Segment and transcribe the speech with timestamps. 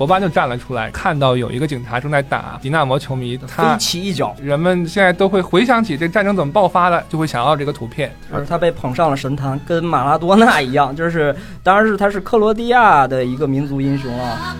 [0.00, 8.10] 博巴就站了出来，看到有一个警察正在打迪纳摩球迷，他飞起一脚，人们现在都会回想起这战争怎么爆发的，就会想到这个图片。
[8.32, 14.56] 而他被捧上了神坛，跟马拉多纳一样，就是当然是他是克罗地亚的一个民族英雄啊。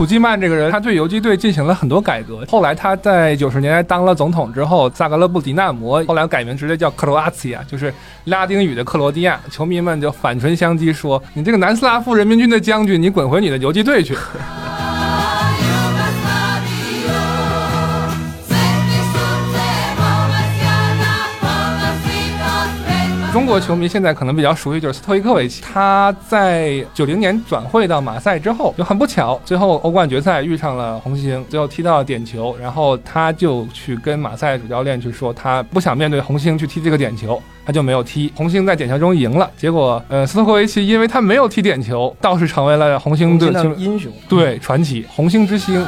[0.00, 2.42] 普基曼这个人，他对游击队进行了很多改革。
[2.48, 7.92] 后来他在九十年代当了总统之后，萨格勒布迪纳摩后来改名直接叫克罗阿齐亚，就是
[8.24, 9.38] 拉丁语的克罗地亚。
[9.50, 14.16] 球迷们就反唇相讥说：“你这个南斯拉夫人民军的将军，你滚回你的游击队去。”
[23.32, 38.32] 中国球迷现在可能比较熟悉就是斯托伊科维奇，他在九零年转会到马赛之后，就很不巧，最后欧冠决赛遇上了红星，最后踢到了点球，然后他就去跟马赛主教练去说，他不想面对红星去踢这个点球，他就没有踢。
[38.34, 45.80] 红星在点球中赢了，结果呃，斯托科维奇因为他没有踢点球，倒是成为了红星的英雄，对传奇，红星之星。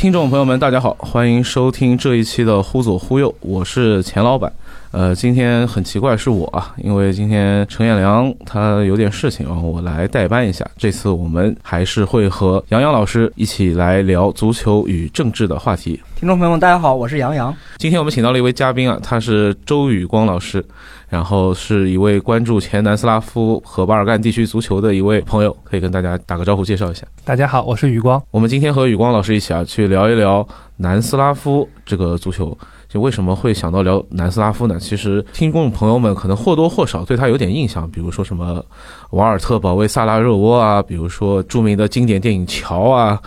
[0.00, 4.50] 听众朋友们，大家好，欢迎收听这一期的《忽左忽右》，我是钱老板。
[4.92, 10.66] 呃，今天很奇怪是我啊，因为今天程彦良他有点事情啊，我来代班一下。
[10.78, 16.00] 这次我们还是会和杨洋老师一起来聊足球与政治的话题。
[16.20, 17.56] 听众朋友们，大家好，我是杨洋。
[17.78, 20.62] 今天我们请到了一位嘉宾啊，他是周宇光老师。
[21.08, 27.06] 然后是一位关注前南斯拉夫和巴尔干地区足球的一位朋友，可以跟大家打个招呼，介绍一下。
[27.24, 28.22] 大家好，我是宇光。
[28.30, 32.54] 我们今天和宇光老师一起啊，去聊一聊南斯拉夫这个足球。
[32.86, 34.78] 就为什么会想到聊南斯拉夫呢？
[34.78, 38.62] 其实听众朋友们可能或多或少对他有点印象，比如说什么
[39.12, 43.18] 瓦尔特保卫萨拉热窝啊，比如说著名的经典电影《桥》啊。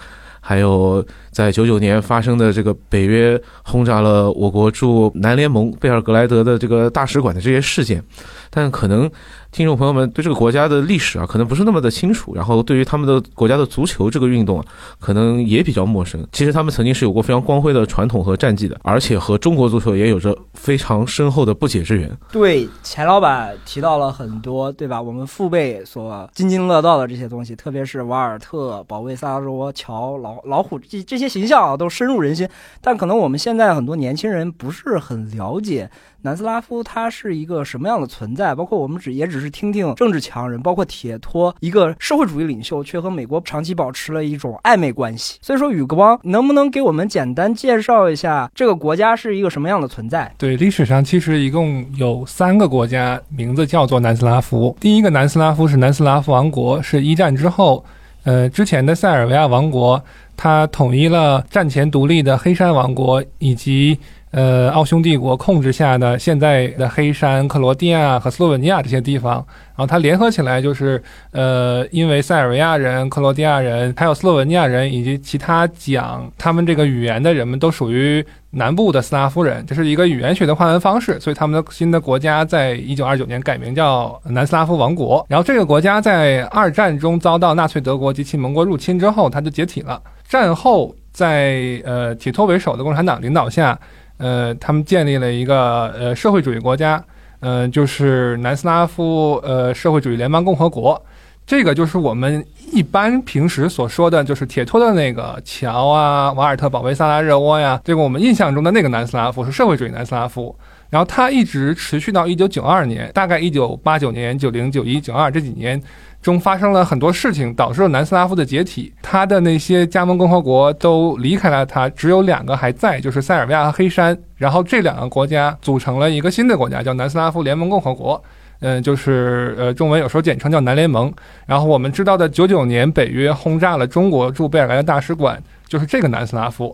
[0.46, 8.04] 还有在九九年发生的这个北约轰炸了我国驻南联盟贝尔格莱德的这个大使馆的这些事件，
[8.54, 9.10] 但可能。
[9.54, 14.66] 听众朋友们对这个国家的历史啊，可能不是那么的清楚，然后对于他们的国家的足球这个运动啊，
[15.00, 16.26] 可能也比较陌生。
[16.32, 22.12] 其实他们曾经是有过非常光辉的传统和战绩的，而且和中国足球也有着非常深厚的不解之缘。
[22.32, 25.00] 对，钱老板提到了很多，对吧？
[25.00, 32.50] 我们父辈所津津乐道的这些东西，特别是瓦尔特、保卫萨拉罗、乔、老老虎这这些形象啊，都深入人心。
[32.82, 35.88] 但可能我们现在很多年轻人不是很了解。
[36.26, 38.56] 南斯拉夫它是一个什么样的存在？
[38.56, 45.38] 包括我们只也只是听听政治强人，包括铁托一个社会主义领袖，却和美国长期保持了一种暧昧关系。
[45.42, 50.34] 所以说，宇光能不能给我们简单介绍一下这个国家是一个什么样的存在？
[50.38, 54.74] 对，历史上其实一共有三个国家，名字叫做南斯拉夫。
[54.80, 57.84] 第一个南斯拉夫是南斯拉夫王国，是一战之后，
[58.24, 60.02] 呃，之前的塞尔维亚王国，
[60.38, 64.00] 它统一了战前独立的黑山王国以及。
[64.34, 85.24] 呃，奥匈帝国控制下的现在的黑山、克罗地亚和斯洛文尼亚这些地方，然后它联合起来，就是呃，因为塞尔维亚人、克罗地亚人，还有斯洛文尼亚人以及其他讲他们这个语言的人们，都属于南部的斯拉夫人，这是一个语言学的划分方式，所以他们的新的国家在一九二九年改名叫南斯拉夫王国。
[85.30, 90.02] 然后这个国家在二战中遭到纳粹德国及其盟国入侵之后，它就解体了。
[90.28, 93.80] 战后，在呃铁托为首的共产党领导下。
[94.18, 97.04] 呃，他们建立了一个呃社会主义国家，
[97.40, 101.02] 呃，就是南斯拉夫呃社会主义联邦共和国。
[101.46, 110.56] 这个就是我们一般平时所说的就是铁托的那个桥啊、瓦尔特保卫萨拉热窝呀，这个我们印象中的那个南斯拉夫是社会主义南斯拉夫。
[110.90, 115.82] 然后它一直持续到一九九二年，大概一九八九年、九零、九一、九二这几年。
[116.24, 118.94] 中发生了很多事情，导致了南斯拉夫的解体。
[119.02, 124.18] 他的那些加盟共和国都离开了他，只有两个还在，就是塞尔维亚和黑山。
[124.38, 128.24] 然后这两个国家组成了一个新的国家，叫南斯拉夫联盟共和国。
[128.62, 131.14] 嗯，就是呃，中文有时候简称叫南联盟。
[131.46, 135.38] 然后我们知道的，九九年北约轰炸了中国驻贝尔格莱大使馆，
[135.68, 136.74] 就是这个南斯拉夫。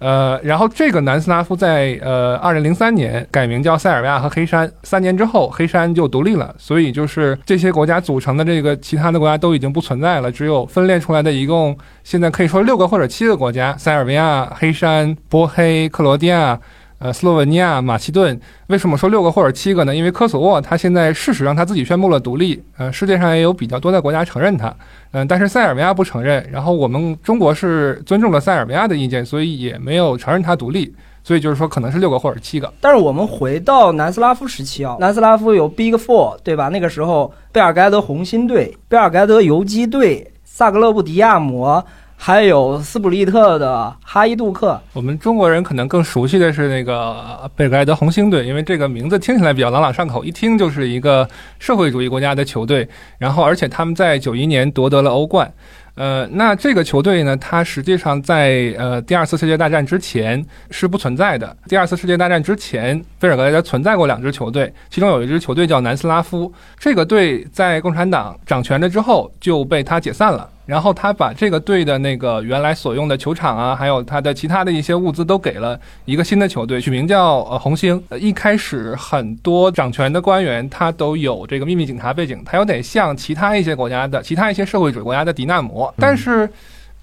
[0.00, 16.58] 呃，然后这个南斯拉夫在呃二零零三年改名叫塞尔维亚和黑山，三年之后黑山就独立了，所以就是这些国家组成的这个其他的国家都已经不存在了，只有分裂出来的一共现在可以说六个或者七个国家：塞尔维亚、黑山、波黑、克罗地亚。
[17.00, 19.96] 呃，斯洛文尼亚、马其顿，为什么说六个或者七个呢？
[19.96, 24.70] 因为科索沃它现在事实上他自己宣布了独立，呃，世界上也有比较多的国家承认它，
[25.12, 26.46] 嗯，但是塞尔维亚不承认。
[26.52, 30.94] 然后我们中国是尊重了塞尔维亚的意见，所以也没有承认它独立。
[31.22, 32.70] 所以就是说可能是六个或者七个。
[32.80, 36.68] 但是我们回到南斯拉夫时期啊，南斯拉夫有 Big Four，对吧？
[36.68, 41.82] 那个时候贝尔格德红星队、贝尔格德游击队、萨格勒布迪亚摩。
[42.22, 51.26] 还有斯普利特的哈伊杜克，我们中国人可能更熟悉的是那个贝尔格莱德红星队，因为这个名字听起来比较朗朗上口，一听就是一个
[51.58, 52.86] 社会主义国家的球队。
[53.16, 55.50] 然后，而且他们在九一年夺得了欧冠。
[55.94, 61.56] 呃，那这个球队呢，它实际上在呃第二次世界大战之前是不存在的。
[61.68, 66.52] 第二次世界大战之前，贝尔格莱德存在过两支球队，其中有一支球队叫南斯拉夫。
[66.78, 70.46] 这个队在共产党掌权了之后就被他解散了。
[70.70, 78.00] 然后他把这个队的那个原来所用的球场啊，还有他的其他的一些物资都给了一个新的球队，取名叫呃红星。
[78.08, 86.48] 呃，一开始很多掌权的官员他都有这个秘密警察背景，他有点像其他一些国家的其他一些社会主义国家的迪纳摩，但是，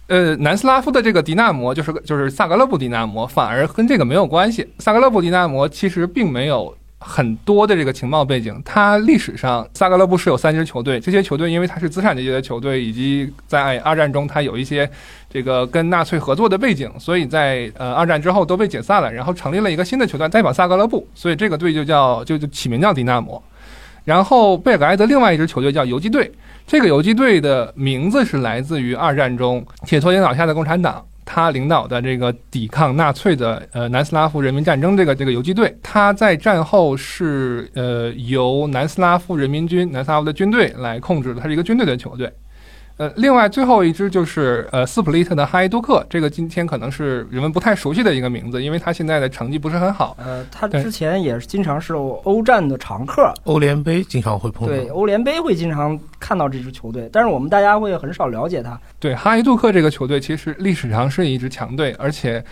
[0.07, 4.65] 呃，南斯拉夫的这个迪纳摩就是就是萨格勒布迪纳摩，反而跟这个没有关系。
[4.79, 6.73] 萨格勒布迪纳摩其实并没有。
[6.99, 14.89] 很多的这个情报背景，它历史上萨格勒布是有三支球队，这些球队因为它是资产阶级的球队，以及在二战中它有一些
[15.29, 23.41] 这个跟纳粹合作的背景，所以在呃二战之后都被解散了，然后成立了一个新的球队代表萨格勒布，所以这个队就叫就就起名叫迪纳摩。
[24.03, 26.31] 然后贝尔格莱德另外一支球队叫游击队，
[26.65, 31.05] 这个游击队的名字是来自于二战中铁托领导下的共产党。
[31.27, 42.31] 他领导的这个抵抗纳粹的呃南斯拉夫人民战争这个这个游击队，他在战后是呃由南斯拉夫人民军南斯拉夫的军队来控制的，他是一个军队的球队。
[42.97, 50.17] 呃，另外最后一支就是呃斯普利特的哈伊杜克，这个今天可能是人们不太熟悉的一个名字，因为他现在的成绩不是很好。
[50.19, 54.73] 呃，他之前也是经常是欧战的常客，欧联杯经常会碰到。
[54.73, 58.79] 对，欧联杯会经常看到这支球队，但是我们大家会很少了解他。
[58.99, 62.43] 对，哈伊杜克这个球队其实历史上是一支强队，而且。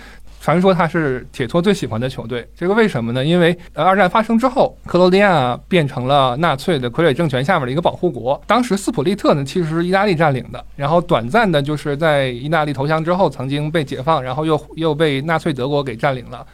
[0.46, 3.26] 传说他是铁托最喜欢的球队，这个为什么呢？
[3.26, 8.40] 因为呃，二战发生之后，克罗地亚变成了纳粹的傀儡政权下面的一个保护国。
[8.46, 16.46] 当时斯普利特呢，其实是意大利占领的，然后短暂的就是在意大利投降之后，曾经被解放，然后又又被纳粹德国给占领了。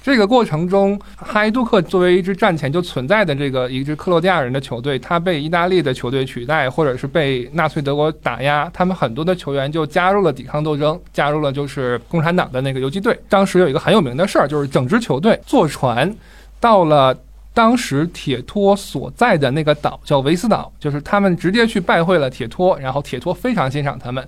[0.00, 13.18] 这个过程中，哈伊杜克作为一支战前就存在的这个一支克罗地亚人的球队，他被意大利的球队取代，或者是被纳粹德国打压，他们很多的球员就加入了抵抗斗争，加入了就是共产党的那个游击队。
[13.28, 16.14] 当时有一个很有名的事儿，就是整支球队坐船
[16.58, 17.14] 到了
[17.52, 24.26] 当时铁托所在的那个岛，叫维斯岛，就是他们直接去拜会了铁托，然后铁托非常欣赏他们。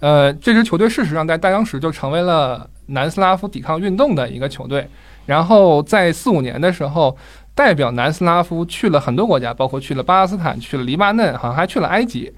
[0.00, 4.88] 呃，这支球队事实上在当时就成为了南斯拉夫抵抗运动的一个球队。
[5.26, 7.16] 然后在四五年的时候，
[7.54, 12.32] 代表南斯拉夫去了很多国家，包括去了巴勒斯坦，去了黎巴嫩，好像还去了埃及。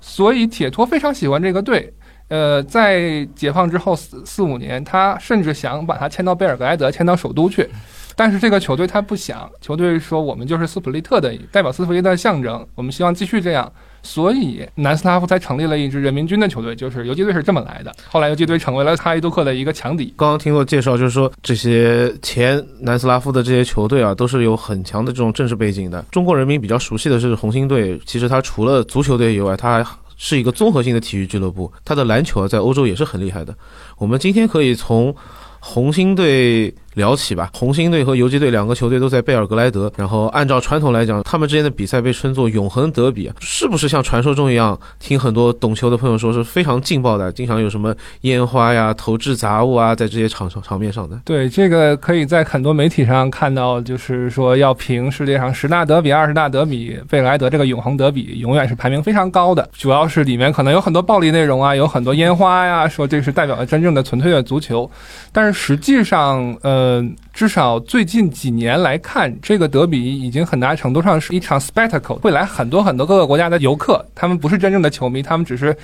[0.00, 1.92] 所以铁托非常喜欢这个队。
[2.28, 7.68] 呃，在解放之后四四五年，他甚至想把他迁到贝尔格莱德，迁到首都去。
[8.16, 13.70] 但是这个球队他不想，球队说我们就是斯普利特的代表，斯普利特的象征，我们希望继续这样。
[14.04, 17.94] 所以南斯拉夫才成立了一支人民军的球队，就是游击队是这么来的。
[18.08, 20.12] 后来游击队成为了哈伊杜克的一个强敌。
[20.16, 26.04] 刚刚听过介绍，就是说这些前南斯拉夫的这些球队啊，都是有很强的这种政治背景的。
[26.10, 31.72] 中国人民比较熟悉的是红星队，其实它除了足球队以外，它还是一个综合性的体育俱乐部。
[31.84, 33.54] 它的篮球啊，在欧洲也是很厉害的。
[33.98, 35.14] 我们今天可以从
[35.60, 36.74] 红星队。
[36.94, 39.90] 聊起吧，红星队和游击队两个球队都在贝尔格莱德。
[39.96, 44.78] 然后按照传统来讲，他们之间的比赛被称作永恒德比，是不是像传说中一样？
[44.98, 51.18] 听很多懂球的朋友说是非常劲爆的，经常有什么烟花呀、投掷杂物啊，在这些场场场面上的。
[51.24, 59.66] 对，这个可以在很多媒体上看到，就是说要评世界上十大德比、二十大德比，贝莱德这个永恒德比永远是排名非常高的。
[59.72, 64.90] 主要是里面可能有很多暴力内容啊，有很多烟花呀，说这是代表了真正的纯粹的足球，
[65.32, 66.81] 但是实际上，呃。
[66.82, 75.76] 嗯，至少最近几年来看，这个德比已经很大程度上是一场 spectacle，会来很多很多各个国家的游客，他们不是真正的球迷，他们只是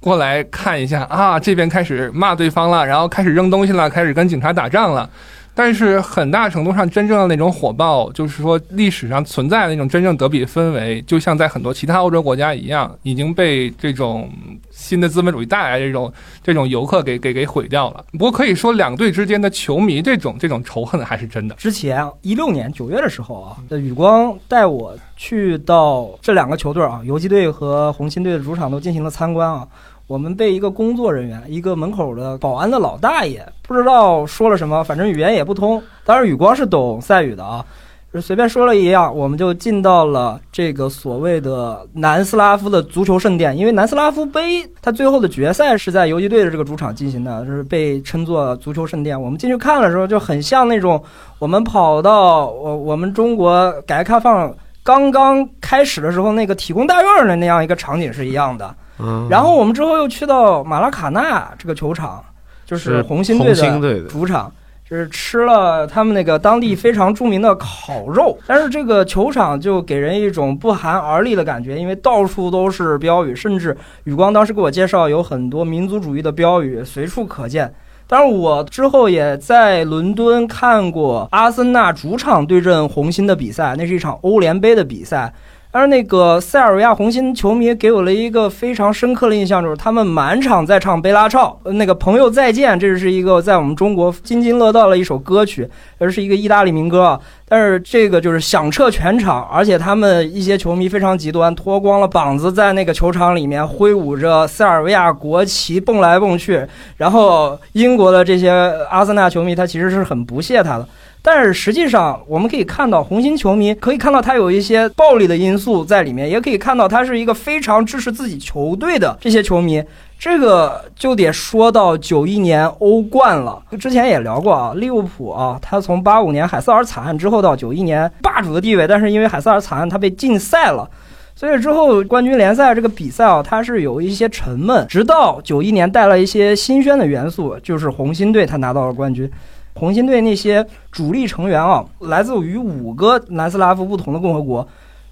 [0.00, 5.08] 过来看一下啊，这边开始骂对方了，然后开始扔东西了，开始跟警察打仗了。
[5.54, 14.28] 但是很大程度上，真正的那种火爆，就是说历史上存在的那种真正德比氛围，就像在很多其他欧洲国家一样，已经被这种
[14.70, 18.04] 新的资本主义带来这种这种游客给给给毁掉了。
[18.12, 21.54] 不过可以说，两队之间的球迷这种这种仇恨还是真的。
[21.54, 29.66] 之前一六年九月的时候啊，宇光带我去到这两个球队啊，游击队和红星队的主场都进行了参观啊。
[30.06, 35.82] 我们被一个工作人员，一个门口的保安的老大爷，不知道说了什么，反正语言也不通。
[36.04, 37.64] 当然，雨光是懂赛语的啊。
[38.12, 43.56] 就随便说了一样，我们就进到了这个所谓的南斯拉夫的足球圣殿。
[43.58, 49.20] 因为南斯拉夫杯它最后的决赛是在游击队的这个主场进行的，就是被称作足球圣殿。
[49.20, 51.02] 我们进去看的时候，就很像那种
[51.40, 58.72] 我们跑到我我们中国改革开放刚刚开始的时候那个体工大院的那样一个场景是一样的。
[58.98, 62.24] 嗯，然后我们之后又去到马拉卡纳这个球场，
[62.64, 64.52] 就是红星队的主场。
[64.86, 73.74] 就是吃了他们那个当地非常著名的烤肉，但是这个球场就给人一种不寒而栗的感觉，因为到处都是标语，甚至
[74.04, 77.74] 宇光当时给我介绍有很多民族主义的标语随处可见。
[78.06, 85.32] 当然，我之后也在伦敦看过阿森纳主场对阵红星的比赛，那是一场欧联杯的比赛。
[85.74, 97.18] 但是那个塞尔维亚红心球迷给我了一个非常深刻的印象，就是他们满场在唱《贝拉唱》，那个朋友再见，这是一个在我们中国津津乐道的一首歌曲，而是一个意大利民歌。
[97.48, 106.64] 但是这个就是响彻全场，而且他们一些球迷非常极端，脱光了膀子在那个球场里面挥舞着塞尔维亚国旗蹦来蹦去。
[106.98, 108.50] 然后英国的这些
[108.88, 110.86] 阿森纳球迷他其实是很不屑他的。
[111.26, 119.82] 但是实际上，我们可以看到，红星球迷可以看到他有一些暴力的因素在里面，也可以看到他是一个非常支持自己球队的这些球迷。
[120.18, 123.62] 这个就得说到九一年欧冠了。
[123.80, 130.86] 之前也聊过啊，利物浦啊，他从八五年海瑟尔惨案之后到九一年霸主的地位，但是因为海瑟尔惨案他被禁赛了，
[131.34, 134.86] 所以之后冠军联赛这个比赛啊，它是有一些沉闷。
[134.86, 139.30] 直到九一年带了一些新鲜的元素，就是红星队他拿到了冠军。
[139.74, 144.66] 红星队那些主力成员啊，来自于五个南斯拉夫不同的共和国，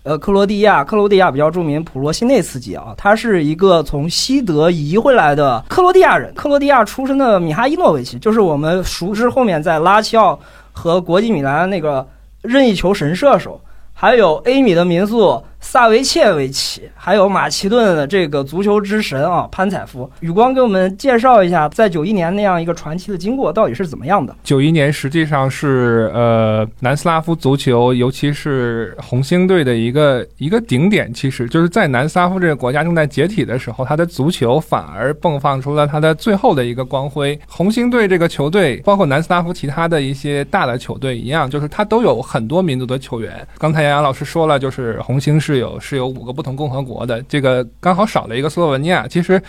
[0.05, 10.39] 呃，克罗地亚，克罗地亚比较著名，普罗西内茨基啊，他是一个从西德移回来的克罗地亚人，克罗地亚出生的米哈伊诺维奇，就是我们熟知后面在拉齐奥
[10.73, 12.07] 和国际米兰那个
[12.41, 13.61] 任意球神射手，
[13.93, 15.43] 还有 A 米的民宿。
[15.63, 20.11] 萨维切维奇，还有马其顿的这个足球之神啊，潘采夫。
[20.21, 24.37] 宇光给我们介绍一下，在九一年那样一个传奇的经过到底是怎么样的？
[24.43, 31.15] 九一年实际上是呃南斯拉夫足球，尤其是红星队的一个一个顶点。
[31.15, 37.39] 其实就是在南斯拉夫这个国家正在解体的时候，他的足球反而迸放出了他的最后的一个光辉。
[37.47, 43.47] 红星队这个球队，包括南斯拉夫其他的一些大的球队一样，就是他都有很多民族的球员。
[43.59, 45.52] 刚才杨洋老师说了，就是红星是。
[45.53, 49.07] 是有是有五个不同共和国的，这个刚好少了一个斯洛文尼亚。
[49.07, 49.41] 其实，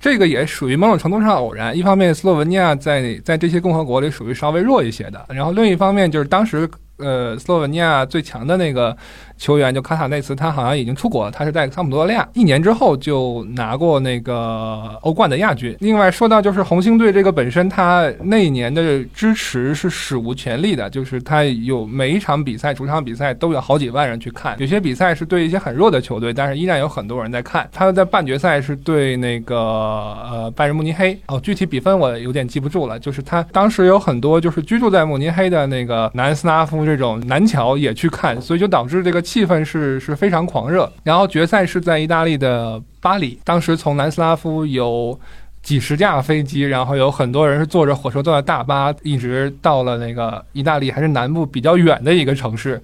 [0.00, 1.76] 这个也属于某种程度上偶然。
[1.76, 6.68] 一方面，斯洛文尼亚在在这些共和国里属于稍微弱一些的，然后另一方面就是当时。
[6.98, 8.96] 呃，斯洛文尼亚最强的那个
[9.36, 15.76] 球员就卡塔内茨，他好像已经出国了，他是在桑普多利亚，一年之后就拿过那个欧冠的亚军。
[15.78, 27.68] 另外说到就是红星队这个本身，他那一年的支持是史无前例的，就是他有每一场比赛，主场比赛都有好几万人去看，有些比赛是对一些很弱的球队，但是依然有很多人在看。
[27.72, 36.87] 他在半决赛是对那个呃拜仁慕尼黑，哦，具体比分我有点记不住了，就是他当时有很多就是居住在慕尼黑的那个南斯拉夫。
[36.88, 40.90] 这种南桥也去看，所以就导致这个气氛是是非常狂热。
[41.02, 45.20] 然后决赛是在意大利的巴黎，当时从南斯拉夫有
[45.62, 52.82] 几十架飞机，然后有很多人是坐着火车、坐着大巴，一直到了那个意大利还是南部比较远的一个城市。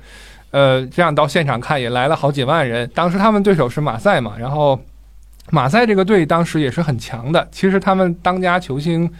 [0.50, 2.88] 呃，这样到现场看也来了好几万人。
[2.94, 4.78] 当时他们对手是马赛嘛，然后
[5.50, 7.48] 马赛这个队当时也是很强的。
[7.50, 9.10] 其实他们当家球星。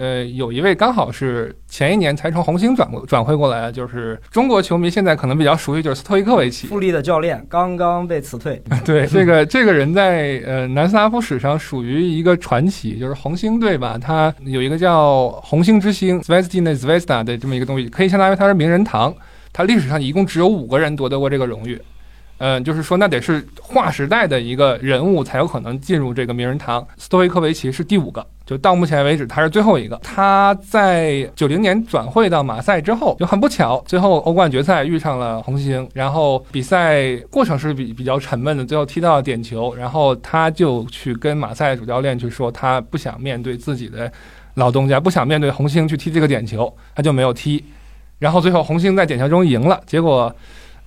[0.00, 8.62] 呃，有一位刚好是前一年才从红星转过转会过来的，就是中国球迷现在可能比较熟悉，就是斯托伊克维奇，富力的教练刚刚被辞退。
[8.82, 19.14] 对，这个这个人在呃南斯拉夫史上属于一个传奇，就是红星队吧，他有一个叫红星之星 z v e s t i n a Zvezda 的这么一个东西，可以相当于他是名人堂。
[19.52, 21.76] 他历史上一共只有五个人夺得过这个荣誉。
[22.42, 26.84] 嗯，就是说，那得是划时代的一个人物才有可能进入这个名人堂。
[26.96, 29.94] 斯托维科维奇是第五个，就到目前为止他是最后一个。
[30.02, 44.10] 他在九零年转会到马赛之后，就很不巧，最后欧冠决赛遇上了红星，然后比赛过程是比比较沉闷的，最后踢到了点球，然后他就去跟马赛主教练去说，他不想面对自己的
[44.54, 47.62] 老东家，不想面对红星去踢这个点球，他就没有踢。
[48.18, 50.34] 然后最后红星在点球中赢了，结果。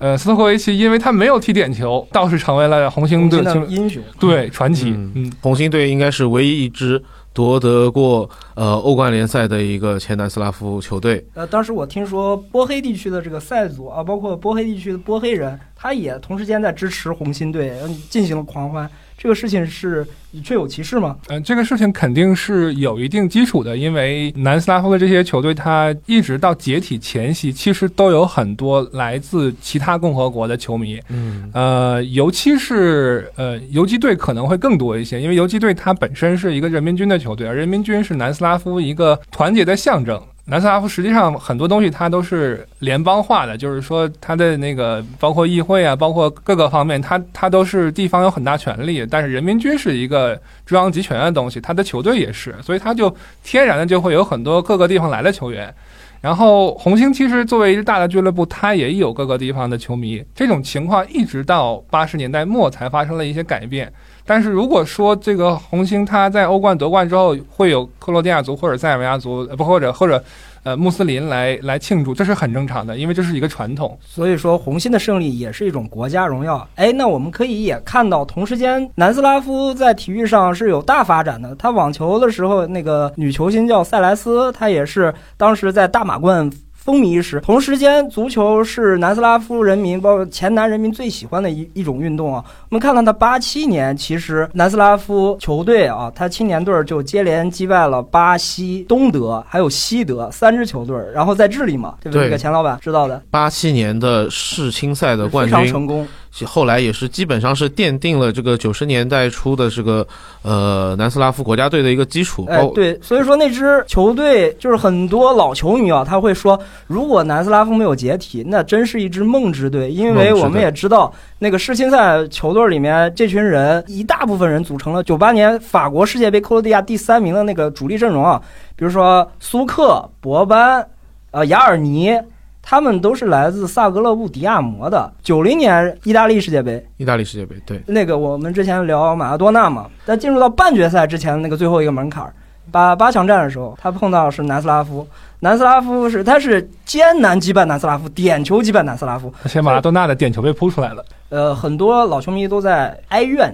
[0.04, 4.90] 呃，斯托科维奇因为他没有踢点球，倒是成为了红星队的英雄，对传奇。
[4.90, 11.26] 嗯，红星队应该是唯一一支夺得过呃欧冠联赛的一个前南斯拉夫球队。
[11.36, 17.74] 呃，当时我听说波黑地区的这个塞族啊，包括波黑地区的波黑人，他也同时间在支持红星队，
[18.10, 18.90] 进行了狂欢。
[19.18, 20.06] 这个事情是
[20.42, 21.18] 确有其事吗？
[21.28, 30.98] 嗯、这个事情肯定是有一定基础的，因为南斯拉夫的这些球队，它一直到解体前夕，其实都有很多来自其他共和国的球迷。
[31.10, 40.22] 嗯呃，尤其是呃游击队可能会更多一些，因为游击队它本身是一个人民军的球队，而人民军是南斯拉夫一个团结的象征。
[40.46, 55.74] 南斯拉夫实际上很多东西它都是联邦化的，就是说它的那个包括议会啊，包括各个方面，它它都是地方有很大权力，但是人民军是一个中央集权的东西，它的球队也是，所以它就天然的就会有很多各个地方来的球员。
[56.20, 60.22] 然后红星其实作为一个大的俱乐部，它也有各个地方的球迷。
[60.36, 63.92] 这种情况一直到八十年代末才发生了一些改变。
[64.26, 70.24] 但是如果说这个红星它在欧冠夺冠之后会有克罗地亚族或者塞尔维亚族，不或者或者
[70.64, 73.98] 呃穆斯林来来庆祝，这是很正常的，因为这是一个传统。
[74.02, 76.66] 所以说，红星的胜利也是一种国家荣耀。
[76.76, 81.54] 哎，那我们可以也看到，同时间南斯拉夫在体育上是有大发展的。
[81.56, 86.50] 他网球的时候，那个女球星叫塞莱斯，她也是当时在大满贯。
[86.84, 92.44] 风靡一时，同时间，足球是南斯拉夫人民，包括前南人民最喜欢的一一种运动啊。
[92.70, 102.26] 我们看看他八七年，其实南斯拉夫球队啊，他青年队就接连击败了巴西、东德还有西德三支球队，然后在智利嘛，对不对？
[102.26, 106.06] 这个钱老板知道的，八七年的世青赛的冠军非常，成功。
[106.46, 110.06] 后来也是基本上是奠定了这个九十年代初的这个
[110.42, 112.44] 呃南斯拉夫国家队的一个基础。
[112.46, 128.42] 包，哎对，所以说那支球队就是很多老球迷啊，他会说，如果南斯拉夫没有解体，那真是一支梦之队，因为我们也知道，那个世青赛球队里面这群人，一大部分人组成了九八年法国世界杯克罗地亚第三名的那个主力阵容啊，
[128.76, 130.84] 比如说苏克、博班、
[131.30, 132.20] 呃雅尔尼。
[132.66, 135.12] 他们都是来自萨格勒布迪亚摩的。
[135.22, 142.34] 九零年意大利世界杯，意大利世界杯，对，那个我们之前聊马拉多纳嘛，在进入到半决赛之前的那个最后一个门槛儿，
[142.72, 145.06] 八八强战的时候，他碰到是南斯拉夫，
[145.42, 151.06] 南斯拉夫是他是艰难击败南斯拉夫，点球击败南斯拉夫，而且马拉多纳的点球被扑出来了。
[151.30, 153.54] 呃，很多老球迷都在哀怨。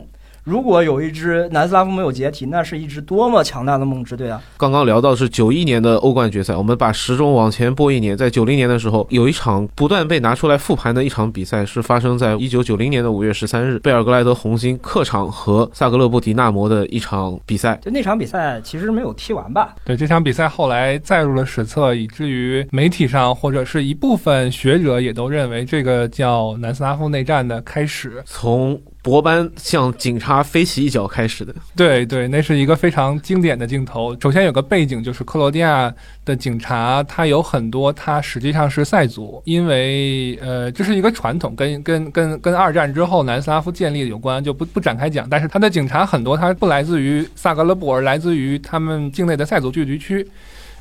[0.50, 4.42] 如果有一支南斯拉夫没有解体，那是一支多么强大的梦之队啊！
[4.58, 17.80] 刚刚聊到是九一年的欧冠决赛，我们把时钟往前拨一年，在九零年的时候，有一场不断被拿出来复盘的一场比赛，是发生在一九九零年的五月十三日，贝尔格莱德红星客场和萨格勒布迪纳摩的一场比赛。
[17.84, 19.76] 就那场比赛其实没有踢完吧？
[19.86, 28.24] 对这场比赛后来载入了史册，以至于媒体上或者是一部分学者也都认为这个叫南斯拉夫内战的开始。
[28.26, 34.14] 从博班向警察飞起一脚开始的，对对，那是一个非常经典的镜头。
[34.20, 35.94] 首先有个背景，就是克罗地亚
[36.26, 45.26] 的警察，他有很多他实际上是塞族，因为呃这是一个传统，跟跟跟跟二战之后南斯拉夫建立有关，就不不展开讲。
[45.30, 50.28] 但是他的警察很多，他不来自于萨格勒布，而来自于他们境内的塞族聚居区。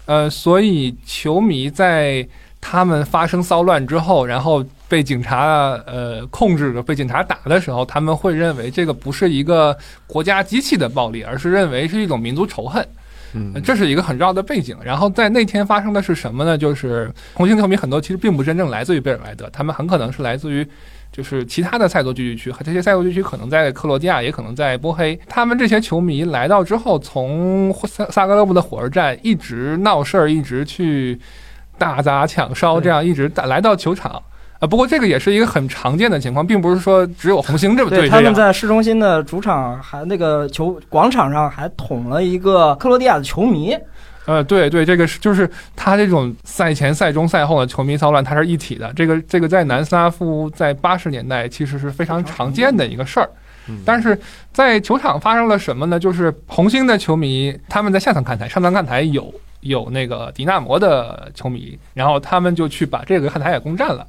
[0.07, 2.27] 呃，所以球迷在
[2.61, 12.87] 他们发生骚乱之后，然后被警察呃控制着、被警察打的时候，他们会认为这个不是一个国家机器的暴力，而是认为是一种民族仇恨。
[13.35, 14.75] 嗯呃这是一个很重要的背景。
[14.83, 16.57] 然后在那天发生的是什么呢？
[16.57, 20.67] 就是红星球迷很多其实并不真正来自于贝尔莱德，他们很可能是来自于。
[21.11, 25.19] 就是其他的塞族聚居区，和这些塞族聚居区可能在克罗地亚，也可能在波黑。
[25.27, 31.19] 他们这些球迷来到之后，从萨萨格勒布的火车站一直闹事儿，一直去
[31.79, 34.23] 打砸抢烧，这样一直打来到球场。
[34.59, 38.09] 啊，不过这个也是一个很常见的情况，并不是说只有红星这么对。
[38.09, 43.77] 他们在市中心的主场还那个球广场上还捅了一个克罗地亚的球迷。
[44.27, 48.93] 呃，对对，这个是就是他这种赛前、赛中、赛后的球迷骚乱，它是一体的。
[48.95, 53.31] 这个这个在南斯拉夫在八十年代其实是非常常见的一个事儿。
[53.69, 54.19] 嗯但是
[54.53, 56.01] 在球场发生了什么呢？
[56.01, 64.07] 就是红星的球迷他们在下层看台，上层看台有有那个迪纳摩的球迷，然后他们就去把这个看台也攻占了，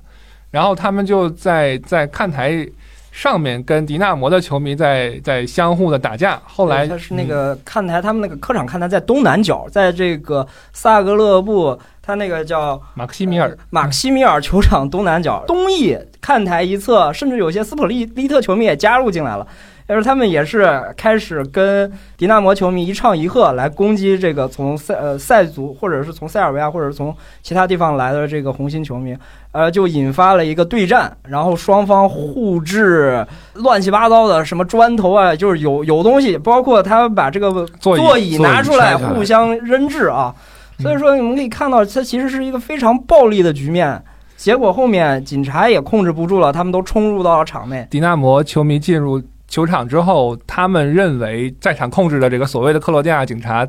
[0.52, 2.68] 然后他们就在在看台
[3.12, 6.40] 上面跟迪纳摩的球迷在在相互的打架。
[6.46, 19.46] 后来他是那个看台，他们那个客场看台在东南角，在这个萨格勒布，他那个叫马克西米尔马克西米尔球场东南角东翼看台一侧，甚至有些斯普利利特球迷也加入进来了。
[19.90, 29.18] 就是他们也是开始跟迪纳摩球迷一唱一和来攻击这个从塞呃塞族或者是从塞尔维亚或者是从其他地方来的这个红心球迷，
[29.52, 33.26] 呃，就引发了一个对战，然后双方互掷
[33.56, 40.34] 乱七八糟的什么砖头啊，就是有有东西，包括他把这个座椅拿出来互相扔掷啊。
[40.78, 44.02] 所以说，你们可以看到，它其实是一个非常暴力的局面。
[44.38, 47.86] 结果后面警察也控制不住了，他们都冲入到了场内。
[47.90, 53.68] 迪纳摩球迷进入球场之后，他们认为在场控制的这个所谓的克罗地亚警察，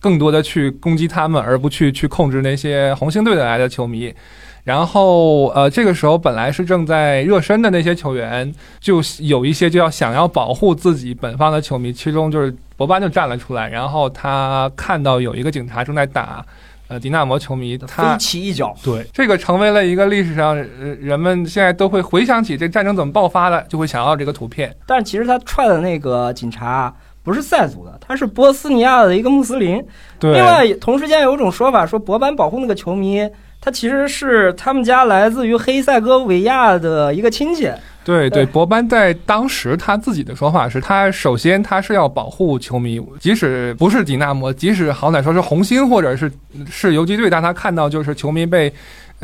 [0.00, 4.12] 更多的去攻击他们，而不去去控制那些红星队的来的球迷。
[4.64, 16.44] 然后，呃，这个时候本来是正在热身的那些球员，就有一些就要想要保护自己本方的球迷，其中就是博班就站了出来，然后他看到有一个警察正在打，
[16.88, 24.74] 呃，迪纳摩球迷，他飞起一脚，对这个成为了一个历史上，呃，人们现在都会回想起这战争怎么爆发的，就会想要这个图片。
[24.86, 29.84] 但其实他踹的那个警察不是塞族的，他是波斯尼亚的一个穆斯林。
[30.18, 33.28] 对，另外，同时间有一种说法说，博班保护那个球迷。
[33.60, 37.68] 他其实是他们家来自于黑塞哥维亚的一个亲戚。
[38.08, 46.32] 对对，博班在当时他自己的说法是，他首先他是要保护球迷，即使不是迪纳摩，即使好歹说是红星或者是
[46.70, 48.72] 是游击队，但他看到就是球迷被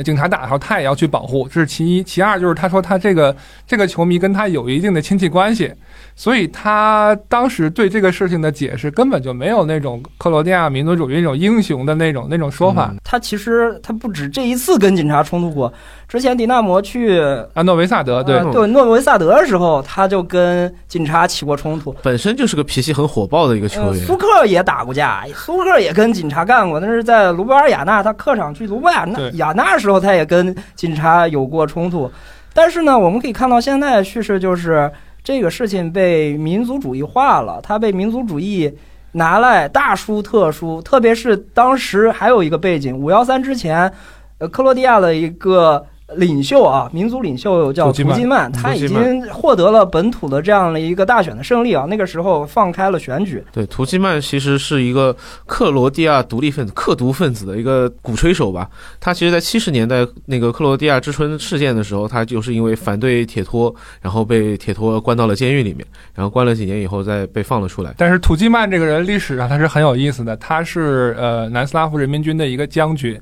[0.05, 2.03] 警察打的时候，他也要去保护，这是其一。
[2.03, 3.35] 其二就是他说他这个
[3.67, 5.73] 这个球迷跟他有一定的亲戚关系。
[6.17, 12.95] 所以他当时对这个事情的解释根本就没有那种克罗地亚民族主义那种英雄的那种那种说法。
[13.03, 15.73] 他其实他不止这一次跟警察冲突过，
[16.07, 17.19] 之前迪纳摩去
[17.53, 21.93] 啊诺维萨德对对诺维萨德的时候，他就跟警察起过冲突。
[22.01, 24.07] 本身就是个脾气很火爆的一个球员。
[24.07, 32.09] 苏克也打过架，苏克也跟警察干过，那是在卢布尔雅纳他客场去卢布尔雅纳的时候，他也跟警察有过冲突。
[32.53, 34.89] 但是呢，我们可以看到现在的叙事就是。
[35.25, 38.73] 这个事情被民族主义化了，它被民族主义
[39.13, 43.93] 拿来大书特书，特别是当时还有一个背景，五幺三之前，
[44.39, 45.85] 呃，克罗地亚的一个。
[46.17, 51.87] 领袖啊，民族领袖叫图基曼，他已经获得了本土的这样的一个大选的胜利啊。
[51.89, 53.43] 那个时候放开了选举。
[53.51, 58.69] 对，图基曼其实是一个克罗地亚独立分子、克独分子的一个鼓吹手吧。
[59.01, 67.95] 他其实，在七十年代那个克罗地亚之春事件的时候，他就是因为反对铁托，然后被铁托关到了监狱里面，然后关了几年以后再被放了出来。
[67.97, 73.19] 但是图基曼这个人历史上他是很有意思的，他是呃南斯拉夫人民军的一个将军。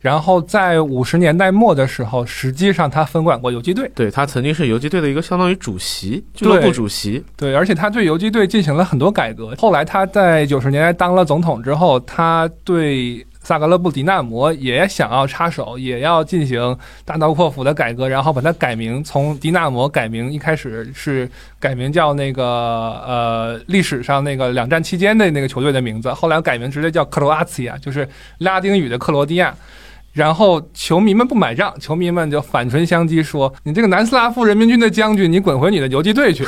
[0.00, 7.24] 然后在五十年代末的时候，实际上他分管过游击队，对他曾经是游击队的一个相当于主席，俱乐部主席。
[7.36, 9.54] 对，而且他对游击队进行了很多改革。
[9.58, 21.28] 后来他在九十年代当了总统之后，他对萨格勒布迪纳摩也想要插手，也要进行大刀阔斧的改革，然后把它改名，从迪纳摩改名，一开始是
[21.58, 29.54] 改名叫那个呃历史上那个两战期间的那个球队的名字，后来改名直接叫克罗阿茨亚，就是拉丁语的克罗地亚。
[30.16, 36.42] 然后球迷们不买账，球迷们就反唇相讥说：“你这个南斯拉夫人民军的将军，你滚回你的游击队去。”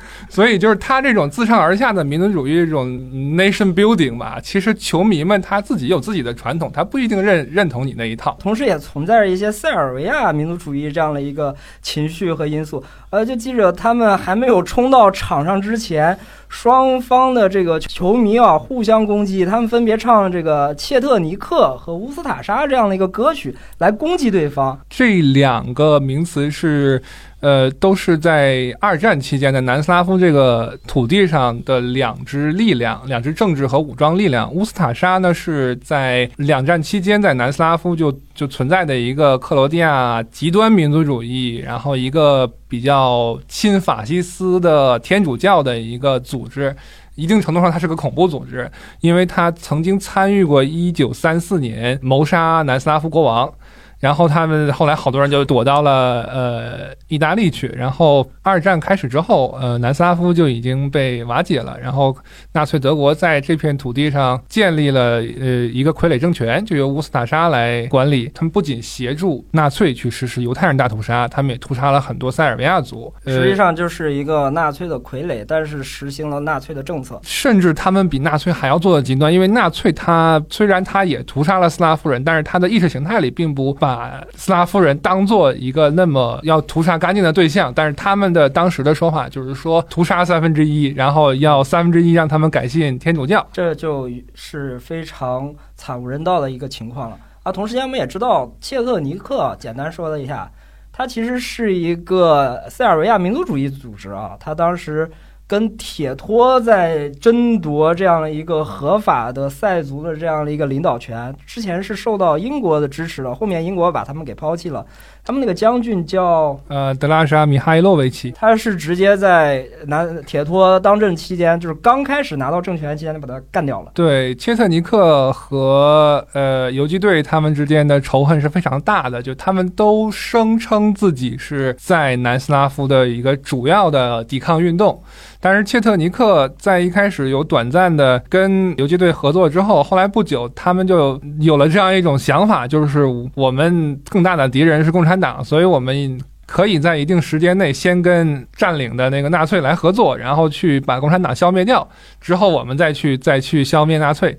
[0.30, 8.34] 所以就是他这种自上而下的民族主义这种 nation building 吧，其实球迷们他自己有自己的传统，他不一定认认同你那一套。
[8.40, 12.82] 同时也存在着一些塞尔维亚民族主义这样的一个情绪和因素。
[13.10, 16.18] 呃，就记者他们还没有冲到场上之前。
[16.54, 24.78] 双方的这个球迷啊，互相攻击，他们分别唱这个《切特尼克》和《乌斯塔沙》这样的一个歌曲来攻击对方。
[24.88, 27.02] 这两个名词是。
[27.40, 34.50] 呃，都是在二战期间的南斯拉夫这个土地上的两支力量，两支政治和武装力量。
[34.50, 46.74] 乌斯塔沙呢，是在两战期间在南斯拉夫就就存在的一个克罗地亚极端民族主义，然后一个比较亲法西斯的天主教的一个组织。
[47.16, 48.68] 一定程度上，它是个恐怖组织，
[49.00, 53.54] 因为它曾经参与过一九三四年谋杀南斯拉夫国王。
[53.98, 57.68] 然后他们后来好多人就躲到了呃意大利去。
[57.68, 61.78] 然后二战开始之后，呃南斯拉夫就已经被瓦解了。
[61.80, 62.14] 然后
[62.52, 68.30] 纳粹德国在这片土地上建立了呃一个傀儡政权，就由乌斯塔沙来管理。
[68.34, 73.12] 他们不仅协助纳粹去实施犹太人大屠杀，他们也屠杀了很多塞尔维亚族。
[73.26, 77.20] 实际上就是一个纳粹的傀儡，但是实行了纳粹的政策。
[77.22, 84.24] 甚至他们比纳粹还要做的极端，因为纳粹他虽然他也屠杀了斯拉夫人，但是他的意识形态里并不把。
[84.36, 97.52] 斯拉夫人当做一个那么要屠杀干净的对象，但是他们的当时的说法就是说屠杀三分之一，然后要三分之一让他们改信天主教，这就是非常惨无人道的一个情况了啊！
[97.52, 100.50] 同时间我们也知道，切特尼克简单说了一下，
[100.92, 105.10] 他其实是一个塞尔维亚民族主义组织啊，他当时
[105.46, 111.34] 跟铁托在争夺这样的一个合法的塞族的这样的一个领导权。
[111.46, 114.84] 之前是受到英国的支持的，后面英国把他们给抛弃了。
[115.24, 123.90] 他们那个将军叫呃德拉沙米哈伊洛维奇，他是直接在拿铁托当政期间，就是刚开始拿到政权期间就把他干掉了。
[123.94, 135.02] 对，切特尼克和呃游击队他们之间的仇恨是非常大的，就他们都声称自己是在南斯拉夫的一个主要的抵抗运动。
[135.40, 151.88] 但是切特尼克在一开始有短暂的跟游击队合作之后，后来不久他们就有了这样一种想法，就是我们更大的敌人是共产党，所以我们可以在一定时间内先跟占领的那个纳粹来合作，然后去把共产党消灭掉，
[152.20, 154.36] 之后我们再去再去消灭纳粹。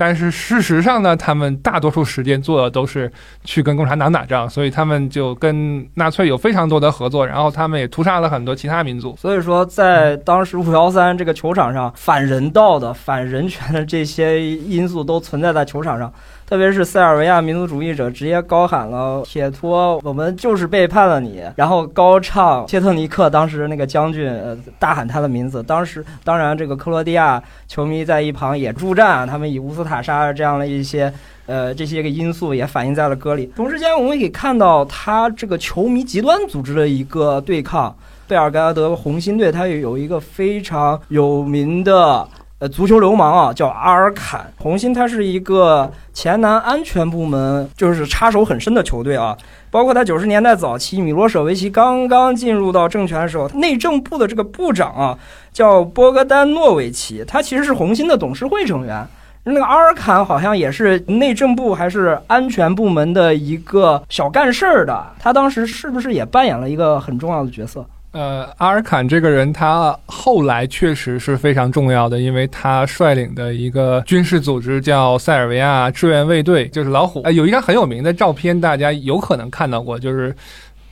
[0.00, 3.10] 但是事实上呢，他们大多数时间做的都是
[3.42, 9.16] 去跟共产党打仗，所以他们就跟纳粹有非常多的合作，然后他们也屠杀了很多其他民族。
[9.16, 16.12] 所以说，在当时五幺三这个球场上，反人道的、反人权的这些因素都存在在球场上。
[16.48, 25.62] 特别是塞尔维亚民族主义者直接高喊了“铁托，我们就是背叛了你”，然后高唱切特尼克当时那个将军，呃，大喊他的名字。
[25.62, 31.12] 当时，当然这个克罗地亚球迷在一旁也助战，他们以乌斯塔沙这样的一些，
[31.44, 33.52] 呃，这些个因素也反映在了歌里。
[33.54, 37.94] 同时间，我们可以看到他这个球迷极端组织的一个对抗，
[38.26, 42.26] 贝尔格莱德红星队，它有一个非常有名的。
[42.60, 44.52] 呃，足球流氓啊，叫阿尔坎。
[44.56, 49.38] 红星它是一个前南安全部门，就是插手很深的球队啊。
[49.70, 55.16] 包括他九十年代早期，米罗舍维奇刚刚进入到政权的时候，内政部的这个部长啊，
[55.52, 59.06] 叫波格丹诺维奇，他其实是红星的董事会成员。
[59.44, 67.86] 那个阿尔坎好像也是内政部还是安全部门的一个小干事儿的，他当时是不是也扮演了一个很重要的角色？
[68.12, 77.20] 呃，阿尔坎这个人，他后来确实是非常重要的，因为他率领的一个军事组织叫塞尔维亚志愿卫队，就是老虎。
[77.22, 80.34] 呃，有一张很有名的照片，大家有可能看到过，就是。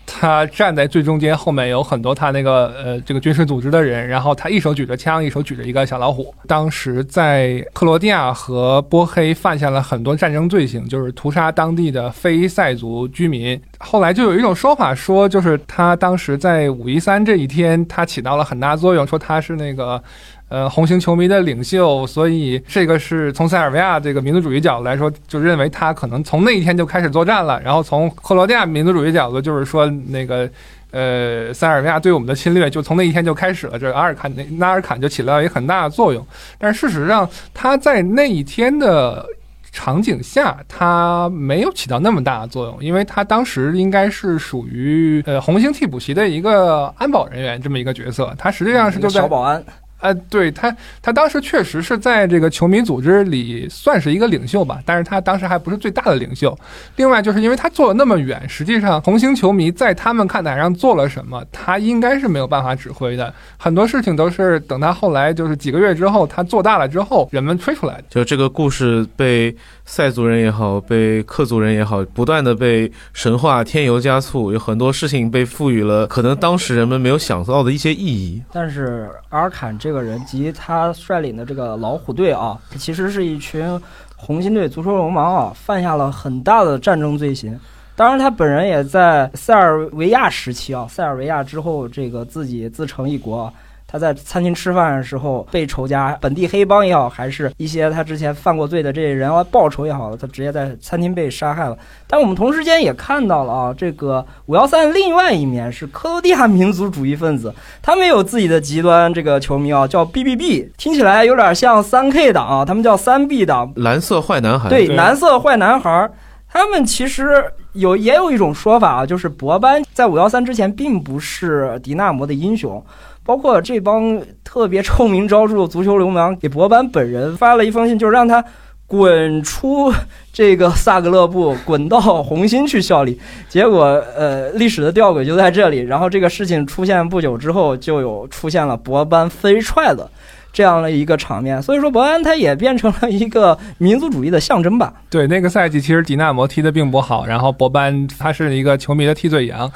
[0.06, 6.32] 他站在最中间，后面有很多他那个呃这个军事组织的人，然后他一手举着枪，一手举着一个小老虎。
[6.46, 13.60] 当时在克罗地亚和波黑犯下了很多战争罪行，就是屠杀当地的非塞族居民。
[13.78, 20.02] 后来就有一种说法说，就是他当时在五一三这一天，他起到了很大作用，说他是那个。
[20.48, 27.60] 呃，红星球迷的领袖，所以这个是从塞尔维亚这个民族主义角度来说，就认为他可能从那一天就开始作战了。
[27.62, 30.48] 然后从克罗地亚民族主义角度，就是说那个
[30.92, 33.76] 呃，塞尔维亚对我们的侵略就从那一天就开始了。
[33.76, 36.24] 这阿尔坎那纳尔坎就起到一个很大的作用。
[36.58, 39.26] 但是事实上，他在那一天的
[39.72, 49.60] 场景下，他没有起到那么大的作用，因为他当时应该是属于呃红星替补席的一个安保人员这么一个角色，他实际上是就在小保安。
[50.06, 56.56] 呃，对他，他当时确实是在这个球迷组织里算是一个领袖吧，但是他当时还不是最大的领袖。
[56.94, 63.34] 另外，就是因为他坐了那么远，实际上红星球迷在他们看台上做了什么，他应该是没有办法指挥的。
[63.56, 68.04] 很多事情都是等他后来就是几个月之后，他做大了之后，人们吹出来的。
[68.08, 78.42] 就这个故事被塞族人也好，被克族人也好，不断的被神话添油加醋，有很多事情被赋予了可能当时人们没有想到的一些意义。
[78.52, 83.80] 但是阿尔坎这个个人及他率领的这个老虎队啊，其实是一群
[84.14, 87.58] 红心队足球流氓啊，犯下了很大的战争罪行。
[87.96, 93.50] 当然，他本人也在塞尔维亚时期啊，塞尔维亚之后这个自己自成一国。
[93.96, 101.78] 他在餐厅吃饭的时候被仇家本地黑帮也好，还是一些他之前犯过罪的这些人要报仇也好，他直接在餐厅被杀害了。
[102.06, 114.68] 但我们同时间也看到了啊，这个五幺三另外一面是克罗地亚民族主义分子，他们有自己的极端这个球迷啊，叫 B B B，听起来有点像三 K 党啊，他们叫三 B 党，蓝色坏男孩。
[114.68, 116.10] 对，蓝色坏男孩，
[116.46, 122.84] 他们其实有也有一种说法啊，就是博班在五幺三之前并不是迪纳摩的英雄。
[123.26, 128.42] 包括这帮特别臭名昭著的足球流氓，给博班本人发了一封信，就是让他
[128.86, 129.92] 滚出
[130.32, 133.20] 这个萨格勒布，滚到红星去效力。
[133.48, 133.82] 结果，
[134.16, 135.80] 呃，历史的吊诡就在这里。
[135.80, 140.08] 然后这个事情出现不久之后，就有出现了博班飞踹的
[140.52, 141.60] 这样的一个场面。
[141.60, 144.94] 所以说，博班他也变成了一个 民族主义的象征吧。
[145.10, 149.68] 对，那个赛季其实迪纳摩踢的并不好，然后博班他是一个球迷的替罪羊。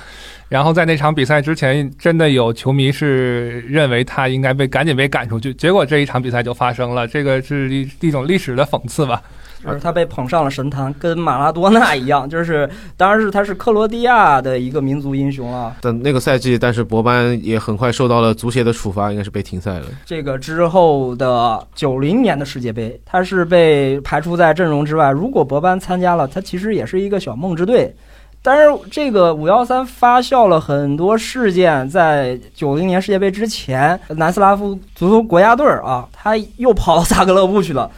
[0.50, 9.22] 然后在那场比赛之前，真的有球迷是认为他应该被赶紧被赶出去，结果这一场比赛就发生了，这个是一一种历史的讽刺吧。
[9.62, 15.76] 就是他被捧上了神坛，跟马拉多纳一样，就是当然是他是克罗地亚的一个民族英雄啊。
[15.82, 19.84] 但那个赛季，但是博班也很快受到了足协的处罚，应该是被停赛了。
[20.04, 25.10] 这个之后的九零年的世界杯，他是被排除在阵容之外。
[25.10, 27.94] 如果博班参加了，他其实也是一个小梦之队。
[28.42, 37.90] 但是这个五幺三发酵了很多事件，在九零年世界杯之前，南斯拉夫足球国家队啊，他又跑到萨格勒布去了。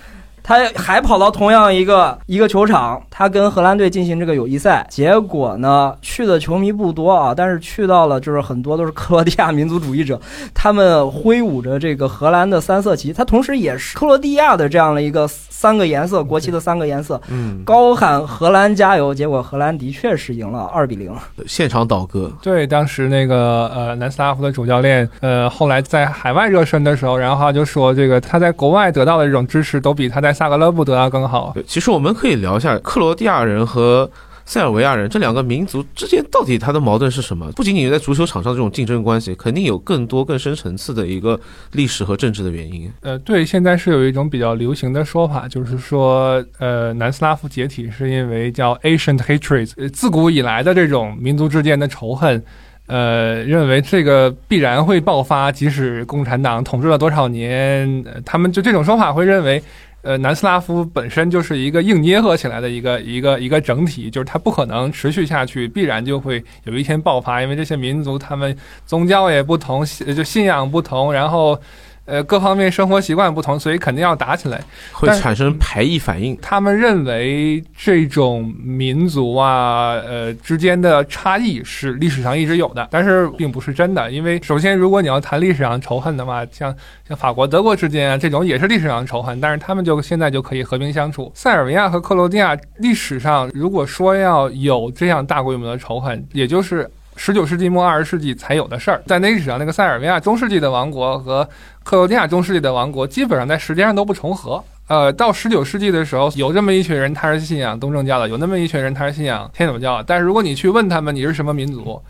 [0.44, 10.18] 他还跑到同样一个一个球场，他跟荷兰队进行这个友谊赛，结果呢，去的球迷不多啊，但是去到了就是很多都是克罗地亚民族主义者，
[10.54, 21.14] 他们挥舞着这个荷兰的三色旗，他同时也是克罗地亚的这样的一个三个颜色国旗的三个颜色，嗯，高喊荷兰加油，结果荷兰的确是赢了二比零，
[21.46, 22.32] 现场倒戈。
[22.42, 31.52] 对，当时那个呃南斯拉夫的主教练，呃后来在海外热身的时候，然后他就说，这个他在国外得到的这种支持，都比他在萨格勒布得到更好。
[31.54, 34.10] 对，其实我们可以聊一下克罗地亚人和
[34.44, 37.50] 塞尔维亚人这两个民族之间到底它的矛盾是什么？
[37.52, 41.38] 不仅仅在足球场上这种竞争关系，肯定有更多更深层次的一个
[41.72, 42.92] 历史和政治的原因。
[43.02, 52.42] 呃，对，现在是有一种比较流行的说法，就是说，呃，南斯拉夫解体是因为叫 ancient hatred，自古以来的这种民族之间的仇恨。
[52.88, 59.62] 呃，认为这个必然会爆发，即使共产党统治了多少年，他们就这种说法会认为，
[60.02, 71.56] 呃，南斯拉夫本身就是一个硬捏合起来的一个一个一个整体，就是它不可能持续下去，必然就会有一天爆发，因为这些民族他们宗教也不同，信就信仰不同，然后
[72.04, 74.60] 呃各方面生活习惯不同，所以肯定要打起来。
[74.92, 76.36] 会产生排异反应。
[76.42, 84.10] 他们认为这种民族啊，呃之间的差异是历史上一直有的，但是并不是真的。
[84.10, 86.74] 因为首先，如果你要谈历史上仇恨的话，像
[87.06, 91.30] 像法国、德国之间啊，这种也是历史上仇恨，但是他们就现在就可以和平相处。
[91.34, 96.90] 塞尔维亚和克罗地亚历史上，如果说要有这样大规模的仇恨，也就是。
[97.14, 101.46] 十九世纪末二十世纪才有的事儿，在那历史上，那个塞尔维亚中世纪的王国和
[101.84, 104.62] 克罗地亚中世纪的王国基本上在时间上都不重合。
[104.88, 110.04] 呃，到十九世纪的时候，有这么一群人他是信仰东正教的，有那么一群人他是信仰天主教的。
[110.06, 112.02] 但是如果你去问他们你是什么民族，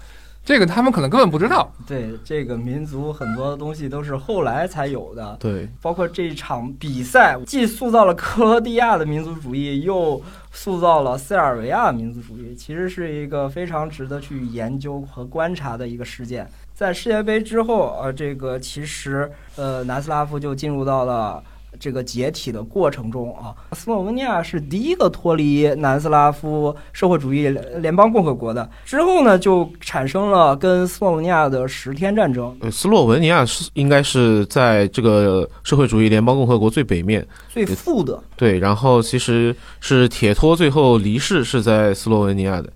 [0.44, 1.70] 这个他们可能根本不知道。
[1.86, 16.50] 对这个民族很多东西都是后来才有的，对，包括这场比赛，既塑造了克罗地亚的民族主义，又塑造了塞尔维亚民族主义，其实是一个非常值得去研究和观察的一个事件。
[16.74, 21.42] 在世界杯之后，呃，这个其实呃，南斯拉夫就进入到了。
[21.80, 28.70] 这个解体的过程中啊，斯洛文尼亚是第一个脱离南斯拉夫社会主义联邦共和国的。
[28.84, 32.54] 之后呢，就产生了跟斯洛文尼亚的十天战争。
[32.60, 42.70] 呃，斯洛文尼亚是应该是在这个社会主义联邦共和国最北面，最富的，对，然后其实是铁托最后离世是在斯洛文尼亚的，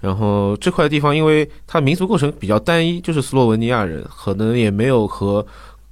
[0.00, 5.46] 然后这块地方因为它民族构成比较单一，就是斯洛文尼亚人，可能也没有和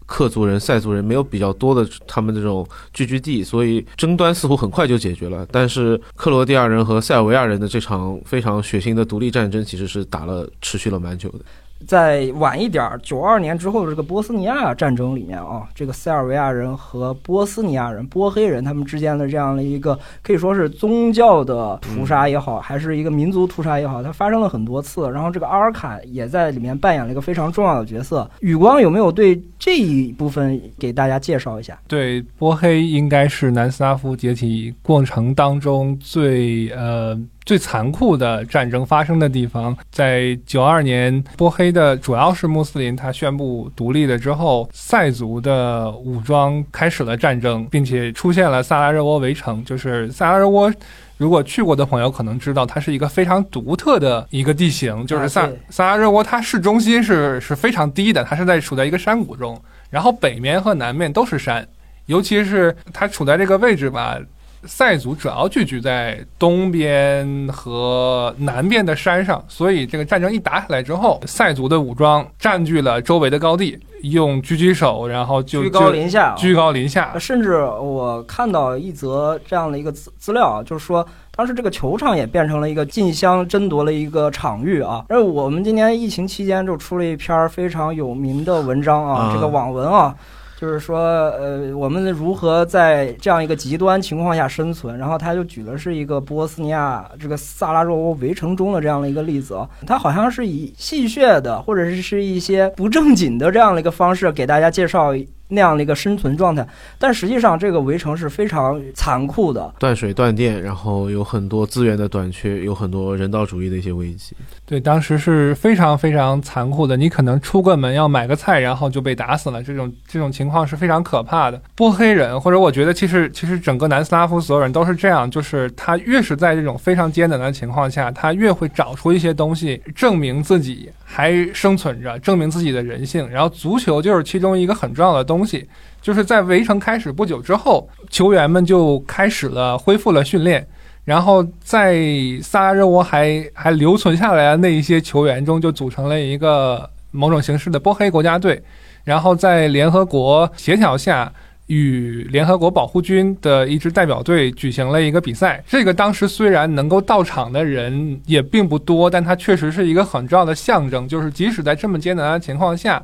[0.07, 5.47] 克族人、塞族人没有比较多的他们这种聚居地，所以争端似乎很快就解决了。
[5.53, 11.41] 但是克罗地亚人和塞尔维亚人的这场非常血腥的独立战争，其实是打了持续了蛮久的。
[11.87, 25.11] 在晚一点儿，九二年之后的这个波斯尼亚战争里面啊，这个塞尔维亚人和波斯尼亚人、波黑人他们之间的这样的一个可以说是宗教的屠杀也好，还是一个民族屠杀也好，它发生了很多次。
[25.11, 28.29] 然后这个阿尔坎也在里面扮演了一个非常重要的角色。
[28.41, 31.79] 宇光有没有对这一部分给大家介绍一下？
[31.87, 39.75] 对，波黑应该是南斯拉夫解体过程当中最呃最残酷的战争发生的地方。
[39.91, 49.65] 在九二年，波黑的主要是穆斯林，他宣布独立了之后，塞族的武装开始了战争，并且出现了萨拉热窝围城。
[49.65, 50.71] 就是萨拉热窝，
[51.17, 59.59] 如果去过的朋友可能知道，它是一个非常独特的一个地形，就是萨、啊萨拉热窝，它市中心是是非常低的，它是在处在一个山谷中，
[59.89, 61.67] 然后北面和南面都是山。
[62.05, 64.19] 尤其是它处在这个位置吧，
[64.65, 85.05] 塞族主要聚居在东边和南边的山上，所以这个战争一打起来之后，塞族的武装占据了周围的高地，用狙击手，然后就居高临下啊，居高临下呃，甚至我看到一则这样的一个资资料啊，就是说当时这个球场也变成了一个竞相争夺了一个场域啊。
[85.09, 90.15] 而我们今年疫情期间就出了一篇非常有名的文章啊，啊这个网文啊。
[90.61, 94.99] 就是说，呃，我们如何在这样一个极端情况下生存？
[94.99, 105.15] 然后他就举的是一个波斯尼亚这个萨拉热窝围城中的这样的一个例子，他好像是以戏谑的或者是是一些不正经的这样的一个方式给大家介绍
[105.49, 106.67] 那样的一个生存状态。
[106.99, 109.73] 但实际上，这个围城是非常残酷的。
[109.79, 114.37] 断水断电，然后有很多资源的短缺，有很多人道主义的一些危机。
[114.65, 116.97] 对，当时是非常非常残酷的。
[116.97, 119.63] 你可能出个门要买个菜，然后就被打死了。
[119.63, 121.61] 这种这种情况是非常可怕的。
[121.75, 133.29] 波黑人，或者我觉得其实其实整个南斯拉夫所有人都是这样，就是他越是在这种非常艰难的情况下，他越会找出一些东西证明自己还生存着，证明自己的人性。
[133.31, 135.69] 然后足球就是其中一个很重要的东东西。
[136.03, 140.67] 就是在围城开始不久之后，球员们就开始了恢复了训练。
[141.05, 141.97] 然后在
[142.43, 148.61] 萨拉热窝还还留存下来的那一些球员中，就组成了一个某种形式的波黑国家队。
[149.05, 151.33] 然后在联合国协调下，
[151.67, 155.63] 与联合国保护军的一支代表队举行了一个比赛。
[155.67, 161.09] 这个当时虽然能够到场的人也并不多，但它确实是一个很重要的象征。
[161.09, 163.03] 就是即使在这么艰难的情况下，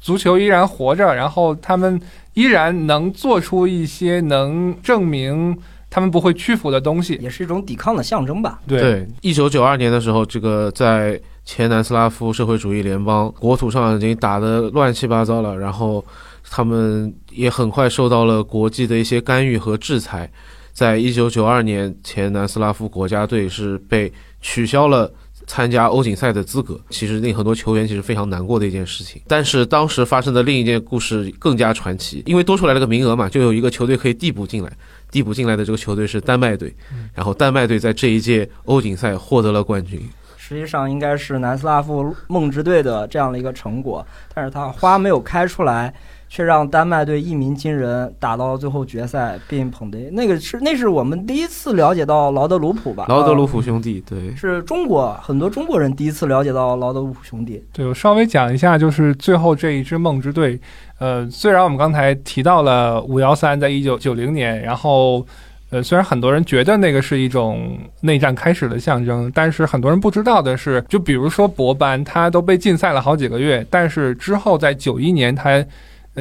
[0.00, 2.00] 足球依然活着，然后他们
[2.34, 5.58] 依然能做出一些能证明。
[5.90, 8.60] 他们不会屈服的东西，也是一种抵抗的象征吧？
[8.66, 16.04] 对，一九九二年的时候，这个在前南斯拉夫社会主义联邦国土上已经打得乱七八糟了，然后
[16.50, 20.30] 他们也很快受到了国际的一些干预和制裁。
[20.74, 25.10] 在一九九二年，前南斯拉夫国家队是被取消了。
[25.48, 29.20] 参加欧锦赛的资格，其实令很多球员其实非常难过的一件事情。
[29.26, 34.70] 但是当时发生的另一件故事更加传奇，因为多出来了个名额嘛，就有一个球队可以递补进来。
[35.10, 36.72] 递补进来的这个球队是丹麦队，
[37.14, 39.98] 然后丹麦队在这一届欧锦赛获得了冠军。
[40.36, 45.92] 实际上应该是南斯拉夫梦之队的这样的一个成果，但是他花没有开出来。
[46.28, 53.06] 却让丹麦队一鸣惊人，打到了最后决赛，并捧得那个是那是我们第一次了解到劳德鲁普吧？
[53.08, 57.64] 劳德鲁普兄弟，对，是中国很多中国人第一次了解到劳德鲁普兄弟。
[57.72, 60.60] 对我稍微讲一下，就是最后这一支梦之队，
[60.98, 65.26] 呃，虽然我们刚才提到了五幺三在一九九零年，然后
[65.70, 75.64] 呃，虽然很多人觉得那个是一种内战开始的象征，但是很多人不知道的是，就比如说博班，他都被禁赛了好几个月，但是之后在九一年他。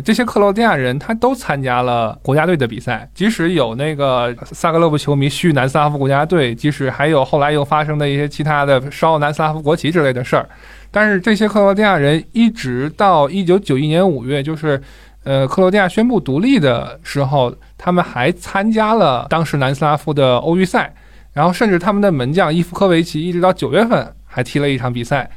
[0.02, 10.48] 这些克罗地亚人他都参加了国家队的比赛，即使有那个萨格勒布球迷续南斯拉夫国家队，即使还有后来又发生的一些其他的烧南斯拉夫国旗之类的事儿，
[10.92, 14.82] 但是这些克罗地亚人一直到一九九一年五月，就是
[15.24, 20.94] 呃克罗地亚宣布独立的时候，他们还参加了当时南斯拉夫的欧预赛，
[21.34, 25.30] 然后甚至他们的门将伊夫科维奇一直到九月份还踢了一场比赛，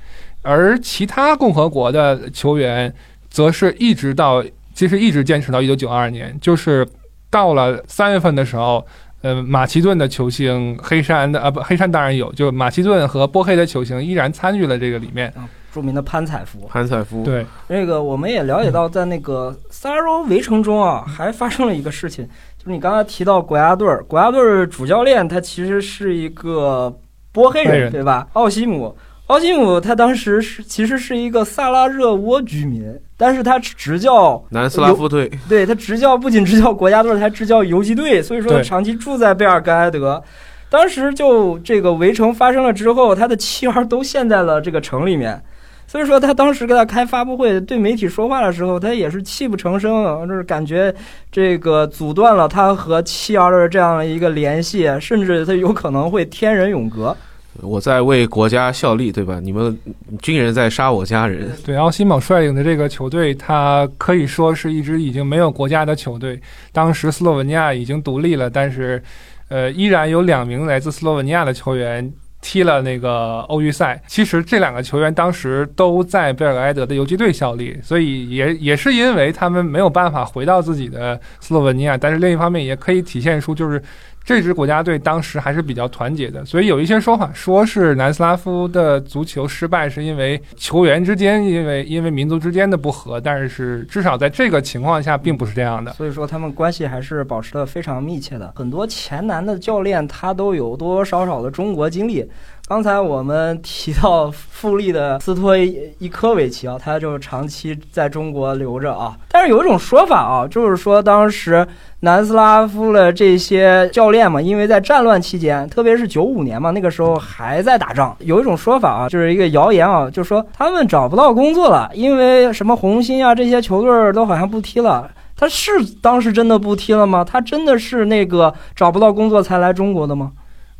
[0.42, 2.92] 而其他共和国的球员。
[3.30, 6.86] 则是一直到，其实一直坚持到一九九二年，就是
[7.30, 8.84] 到了三月份的时候，
[9.22, 15.32] 呃，马其顿的球星黑山的啊不，黑山当然有，就马其顿和波黑的球星依然参与了这个里面。
[15.72, 22.26] 著名的潘采夫，潘采夫，对，那个我们也了解到，在那个萨拉热围城中啊，还发生了一个事情，
[22.58, 26.92] 就是你刚才提到国家队，国家队主教练他其实是一个
[27.30, 28.26] 波黑人，对吧？
[28.32, 28.96] 奥西姆。
[29.30, 32.82] 奥西姆他当时是其实是一个萨拉热窝居民，
[33.16, 40.20] 但是他执教南斯拉夫队， 对他执教不仅执教国家队，还执教游击队，所以说他长期住在贝尔格莱德。
[40.68, 45.40] 当时就这个围城发生了之后，他的妻儿都陷在了这个城里面，
[45.86, 50.92] 所以说他当时给他开发布会对媒体说话的时候，他也是泣不成声，就是感觉
[51.30, 57.16] 这个阻断了他和妻儿的这样一个联系，甚至他有可能会天人永隔。
[57.62, 59.40] 我在为国家效力，对吧？
[59.40, 59.78] 你们
[60.20, 61.50] 军人在杀我家人。
[61.64, 66.40] 对，奥西蒙率领的这个球队，他可以说是一支已经没有国家的球队。
[66.72, 69.02] 当时斯洛文尼亚已经独立了，但是，
[69.48, 74.02] 呃，依然有两名来自斯洛文尼亚的球员踢了那个欧预赛。
[74.06, 81.96] 其实这两个球员当时都在贝尔格莱德的游击队效力，所以也也是因为他们没有办法回到自己的斯洛文尼亚。
[81.96, 83.82] 但是另一方面，也可以体现出就是。
[84.24, 95.92] 这支国家队当时还是比较团结的，所以有一些说法说是南斯拉夫的足球失败是因为球员之间因为因为民族之间的不和，但是至少在这个情况下并不是这样的。
[95.94, 98.52] 所以说他们关系还是保持的非常密切的。
[98.54, 102.24] 很多前南的教练他都有多多少少的中国经历。
[102.70, 109.16] 刚才我们提到富力的斯托伊科维奇啊，他就长期在中国留着啊。
[109.28, 111.66] 但是有一种说法啊，就是说当时
[112.02, 118.16] 南斯拉夫的这些教练嘛，因为在战乱期间，特别是九五年嘛，那个时候还在打仗。
[118.20, 125.10] 有一种说法啊，就是一个谣言啊，就说他们找不到工作了，因为什么红星啊这些球队都好像不踢了。
[125.36, 127.24] 他是当时真的不踢了吗？
[127.24, 130.30] 他真的是那个找不到工作才来中国的吗？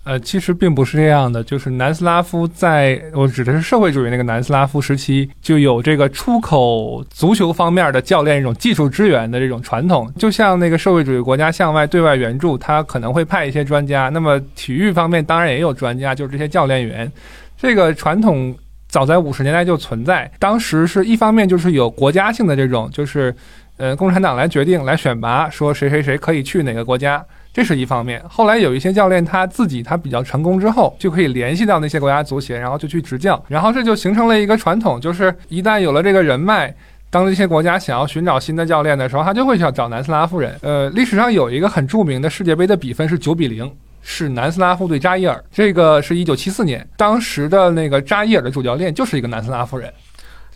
[0.03, 10.11] 呃，其实并不是这样的，就是南斯拉夫在我指的是社会主义那个南斯拉夫时期，就有这个出口足球方面的教练一种技术支援的这种传统。
[10.17, 14.09] 就像那个社会主义国家向外对外援助，他可能会派一些专家。
[14.09, 17.11] 那么体育方面当然也有专家，就是这些教练员。
[17.59, 18.57] 这个传统
[18.89, 23.33] 早在五十年代就存在，当时是一方面就是有国家性的这种，就是
[23.77, 27.23] 呃共产党来决定来选拔，说谁谁谁可以去哪个国家。
[27.53, 36.73] 这是一方面，后来有一些教练他自己他比较成功之后，就可以联系到那些国家足协，然后就去执教，然后这就形成了一个传统，就是一旦有了这个人脉，
[37.11, 40.57] 当这些国家想要寻找新的教练的时候，他就会去找南斯拉夫人。
[40.63, 43.69] 呃，历史上有一个很著名的世界杯的比分是九比零，
[44.01, 49.93] 是南斯拉夫对扎伊尔，这个是一九七四年，当时的那个扎伊尔的主教练就是一个南斯拉夫人。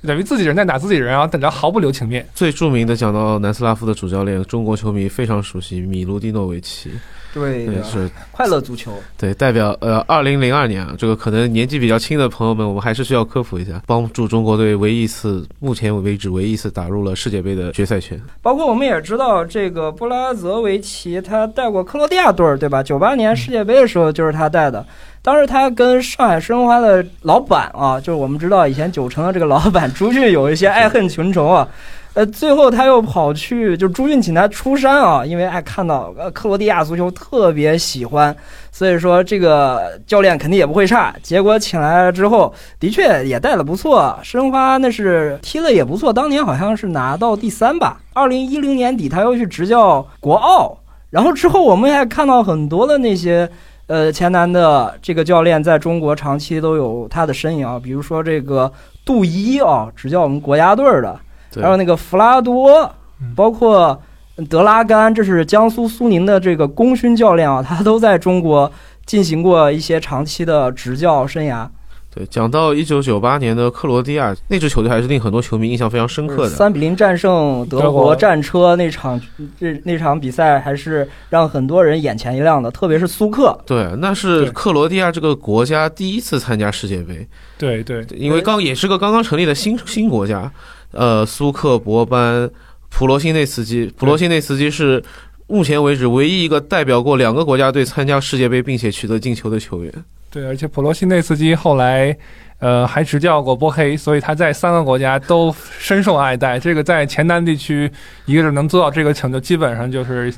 [0.07, 2.27] 等于自己人在打自己人啊，等着毫不留情面。
[2.35, 6.91] 最著名的讲到南斯拉夫的主教练，中国球迷非常熟悉米卢蒂诺维奇。
[7.35, 8.93] 对，是快乐足球。
[9.19, 18.21] 对，代表呃，二零零二年啊，这个可能年纪比较轻的朋友们，我们还是需要科普一下，帮助中国队唯一一次，目前为止唯一一次打入了世界杯的决赛圈。
[18.41, 22.83] 包括我们也知道，这个布拉泽维奇他带过克罗地亚队儿，对吧？
[22.83, 24.87] 九八年世界杯的时候就是他带的。
[25.21, 31.67] 当时他跟上海申花的老板啊，就是我们知道以前九城的这个老板 朱俊有一些爱恨情仇啊。
[32.15, 38.35] 呃，最后他又跑去，就朱俊请他出山啊，因为哎看到呃克罗地亚足球特别喜欢，
[38.71, 41.13] 所以说这个教练肯定也不会差。
[41.23, 48.01] 结果请来了之后，的确也带的不错，申花那是踢的也不错，当年好像是拿到第三吧。
[48.13, 50.79] 二零一零年底他又去执教国奥，
[51.11, 53.49] 然后之后我们还看到很多的那些。
[53.87, 58.73] 呃，前南的这个教练在中国长期都有他的身影啊，比如说这个
[59.05, 61.21] 杜伊啊，执教我们国家队的，
[61.63, 62.91] 还有那个弗拉多，
[63.35, 64.01] 包括
[64.49, 68.71] 德拉甘，这是江苏苏宁的这个功勋教练啊， 他都在中国
[69.07, 71.69] 进行过一些长期的执教生涯。
[72.17, 76.49] 对，讲到一九九八年的克罗地亚那支球队，还是令很多球迷印象非常深刻的。
[76.49, 79.21] 三比零战胜德国战车那场，
[79.59, 83.59] 这那场比赛还是让很多人眼前一亮的，特别是苏克。
[83.67, 87.27] 对，那是克罗地亚这个国家第一次参加世界杯。
[87.59, 90.49] 对对，因为刚也是个刚刚成立的新新国家。
[90.95, 92.49] 呃，苏克、博班、
[92.89, 95.03] 普罗辛内茨基，普罗辛内茨基是
[95.47, 99.93] 目前为止唯一一个代表过两个国家队参加世界杯并且取得进球的球员。
[100.31, 102.17] 对，而且普罗辛内斯基后来，
[102.59, 106.59] 呃，还执教过波黑，所以他在三个国家都深受爱戴。
[106.59, 107.89] 这个在前南地区，
[108.27, 110.35] 一个是能做到这个成就，基本上就是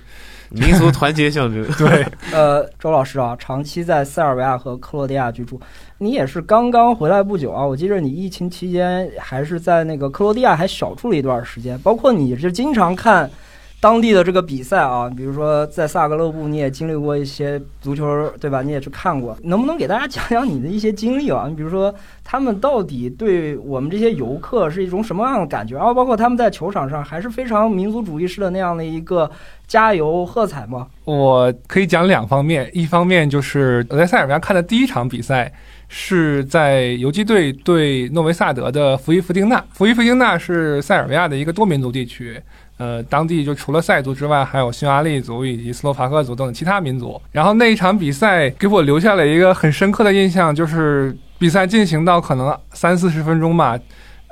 [0.55, 1.65] 民族团结象征。
[1.77, 5.61] 对，呃，周老师啊，长期在塞尔维亚和克罗地亚居住，
[5.99, 7.65] 你也是刚刚回来不久啊。
[7.65, 13.31] 我记着你疫情期间还是在那个克罗地亚还小住了一段时间，包括你是经常看。
[13.87, 18.61] 当地的这个比赛啊，比如说在萨格勒布，你也经历过一些足球，对吧？
[18.61, 21.47] 你也去看过，能不能给大家讲讲你的一些经历啊？
[21.49, 25.77] 你比如说，他们到底对我们这些游客是一种什么样的感觉？
[25.77, 29.31] 然后包括他们在球场上还是非常民族主义式的那样的一个
[29.69, 30.89] 加油喝彩吗？
[31.05, 35.53] 我可以讲两方面，一方面就是我在塞尔维亚看的第一场比赛
[35.87, 39.65] 是在游击队对诺维萨德的福伊夫丁纳。
[39.73, 42.43] 福伊夫丁纳是塞尔维亚的一个多民族地区。
[42.79, 47.21] 呃，当地就除了塞族之外，还有匈牙利族以及斯洛伐克族等其他民族。
[47.33, 53.79] 然后那一场比赛给我留下了一个很深刻的印象，就是比赛进行到可能三四十分钟吧，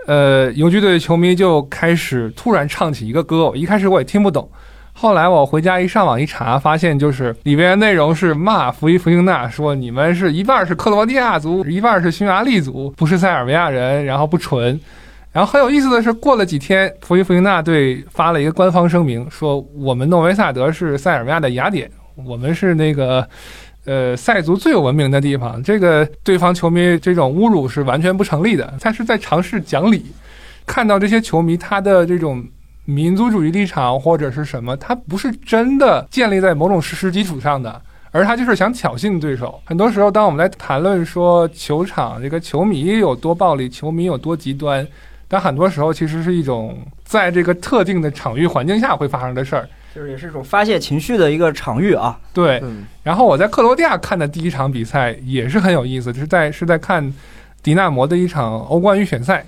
[0.07, 4.47] 呃，游击队球迷就开始突然唱起一个歌，一开始我也听不懂，
[4.93, 14.79] 后来我回家一上网一查，发现就是里边内容是骂福伊弗英纳，说你们是一半是克罗地亚族，一半是匈牙利族，不是塞尔维亚人，然后不纯。
[15.35, 23.29] 然后很有意思的是，过了几天，福伊弗因纳队发了一个官方声明，说我们诺维萨德是塞尔维亚的雅典，我们是那个，
[23.85, 25.61] 呃，塞族最有文明的地方。
[25.61, 30.07] 这个对方球迷这种侮辱是完全不成立的，他是在尝试讲理。
[30.65, 32.41] 看到这些球迷他的这种
[32.85, 37.83] 民族主义立场或者是什么，他不是真的建立在某种事实基础上的，
[38.13, 39.61] 而他就是想挑衅对手。
[39.65, 44.87] 很多时候，当我们来谈论说球场这个球迷有多暴力，球迷有多极端。
[45.29, 52.19] 但很多时候，其实是一种在这个特定的场域环境下会发生的事儿，就是也是一种发泄情绪的一个场域啊。
[52.33, 52.63] 对。
[53.03, 57.13] 然后我在克罗地亚看的第一场比赛也是很有意思，就是在是在看
[57.63, 59.45] 迪纳摩的一场欧冠预选赛。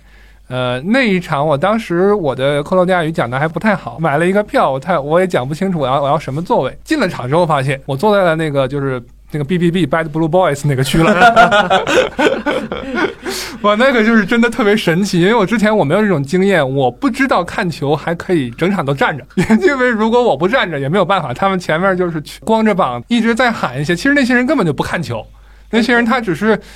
[0.48, 6.78] 呃，那一场我当时我的克罗地亚语讲的还不太好，买了一个票，我太我也讲不清楚我要我要什么座位。
[6.84, 11.14] 进了场之后发现我坐在了那个就是那个 B B B Bad Blue Boys 那个区了。
[13.62, 19.24] 哇，那个就是真的特别神奇，因为我之前我没有这种经验，我不知道看球还可以整场都站着，
[19.62, 25.26] 因为如果我不站着也没有办法，他们前面就是光着膀一直在喊一些，其实那些人根本就不看球，
[25.70, 26.58] 那些人他只是。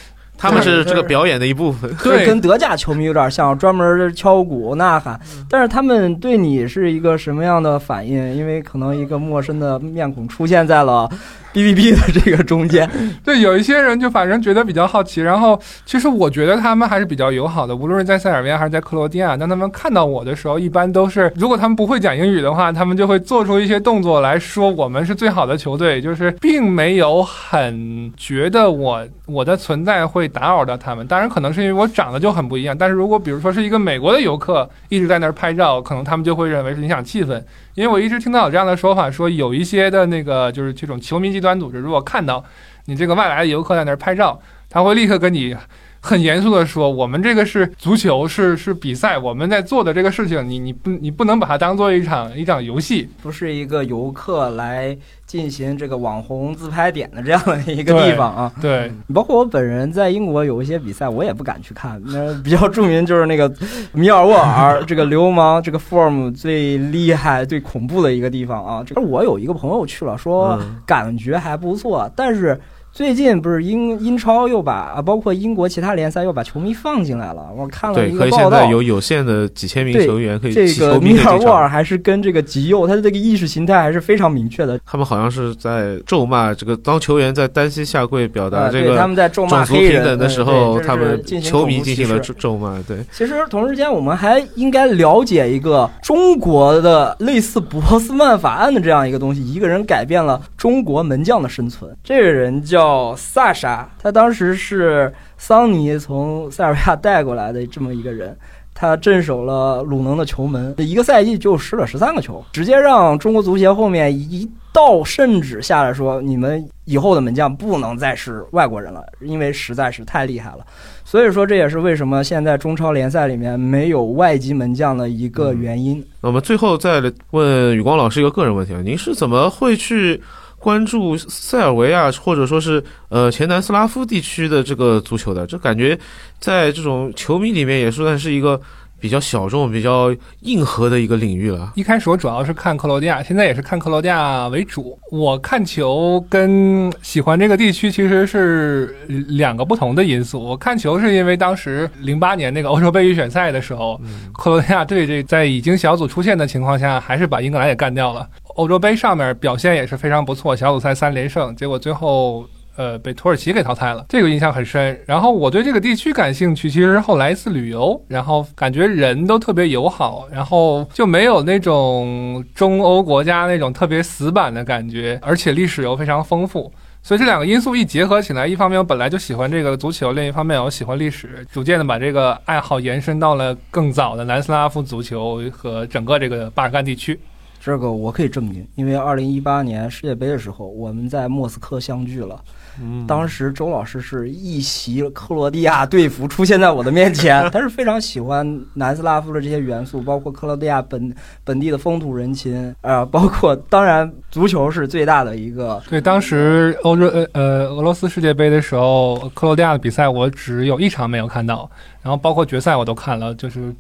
[0.43, 5.21] 他们是这个表演的一部分，对，跟德甲球迷有点像，专门敲鼓呐喊。
[5.51, 8.35] 但是他们对你是一个什么样的反应？
[8.35, 11.07] 因为可能一个陌生的面孔出现在了。
[11.53, 12.89] B B B 的这个中间，
[13.25, 19.37] 对，有一些人就反正觉得比较好奇，然后其实我觉得他们还是比较友好的，无论是在塞尔维亚还是在克罗地亚。
[19.37, 31.07] 当他们看到我的时候，一般都是如果他们不会讲英语的话，他们就会做出一些动作来说我们是最好的球队，就是并没有很觉得我我的存在会打扰到他们。
[31.07, 37.43] 当然可能是因为我长得就很不一样，但是如果比如说是一个美国的游客一直在那儿拍照，可能他们就会认为是影响气氛。
[37.75, 42.45] 因为我一直听到有这样的说法，说有一些的那个就是这种球迷端组织，如果看到
[42.85, 45.57] 你这个外来的游客在那儿拍照，他会立刻跟你。
[46.03, 54.97] 很严肃的说，我们这个是足球，是是比赛，我们在做的这个事情，你你不你不能把它当做一场一场游戏，不是一个游客来
[55.27, 58.53] 进行这个网红自拍点的这样的一个地方啊。
[58.63, 62.01] 对，包括我本人在英国有一些比赛，我也不敢去看。
[62.07, 63.53] 那比较著名就是那个
[63.93, 68.83] 米尔沃尔这个流氓这个 form 最厉害、最恐怖的一个地方啊。
[68.87, 72.59] 这个我有一个朋友去了，说感觉还不错，但是。
[72.93, 77.49] 最近不是英英超又把啊，包括英国其他联赛又把球迷放进来了。
[77.57, 80.53] 我看了一个报道，有有限的几千名球员可以。
[80.53, 84.79] 这个米尔沃尔还是跟这个吉右，他的这个意识形态还是非常明确的。
[84.85, 92.81] 他们好像是在咒骂这个，当球员在单膝下跪表达这个他们在咒骂黑人的时候，他们球迷进行了咒骂。
[92.83, 101.91] 对，其实同时间我们还应该了解一个中国的类似博斯曼法案的这样一个东西，一个人改变了中国门将的生存。
[102.03, 102.80] 这个人叫
[103.17, 103.53] 萨。
[103.53, 108.37] 沙他当时是桑尼从塞尔维亚带过来的这么一个人，
[108.73, 120.65] 他镇守了鲁能的球门，一个赛季就失了十三个球，直接让中国足协后面一道圣旨下来说，你们以后的门将不能再是外国人了，因为实在是太厉害了。
[121.05, 126.03] 所以说这也是为什么现在中超联赛里面没有外籍门将的一个原因。
[126.21, 127.03] 那么最后再
[127.33, 130.23] 问宇光老师一个个人问题啊，您是怎么会去？
[130.61, 135.99] 关注塞尔维亚或者说是呃前南斯拉夫地区的这个足球的，这感觉
[136.39, 138.61] 在这种球迷里面也算是一个
[139.01, 141.73] 比较小众、比较硬核的一个领域了。
[141.75, 144.99] 一开始我主要是看克罗地亚，现在也是看克罗地亚为主。
[145.11, 148.95] 我看球跟喜欢这个地区其实是
[149.29, 150.39] 两个不同的因素。
[150.39, 153.99] 我看球是因为当时零八年那个欧洲杯预选赛的时候，
[154.35, 158.29] 克罗地亚队这在已经小组出线的情况下，还是把英格兰也干掉了。
[158.61, 162.45] 欧洲杯上面表现也是非常不错，小组赛三连胜，结果最后
[162.77, 165.01] 呃被土耳其给淘汰了，这个印象很深。
[165.07, 176.71] 然后我对这个地区感兴趣，其实后来一次旅游，然后感觉人都特别友好，然后就没有那种中欧国家那种特别死板的感觉，而且历史又非常丰富。
[177.03, 187.19] 所以这两个因素一结合起来，一方面我本来就喜欢这个足球，另一方面我喜欢历史，逐渐的把这个爱好延伸到了更早的南斯拉夫足球和整个这个巴尔干地区。
[187.63, 192.43] 这个我可以证明，因为二零一八年世界杯的时候，我们在莫斯科相聚了。
[192.81, 205.83] 嗯，当时周老师是一袭克罗地亚队服出现在我的面前，他是非常喜欢南斯拉夫的这些元素，包括克罗地亚本本地的风土人情，呃，包括当然足球是最大的一个。
[205.91, 213.75] 对，当时欧洲呃呃俄罗斯世界杯的时候，克罗地亚的比赛我只有一场没有看到，然后包括决赛我都看了，就是。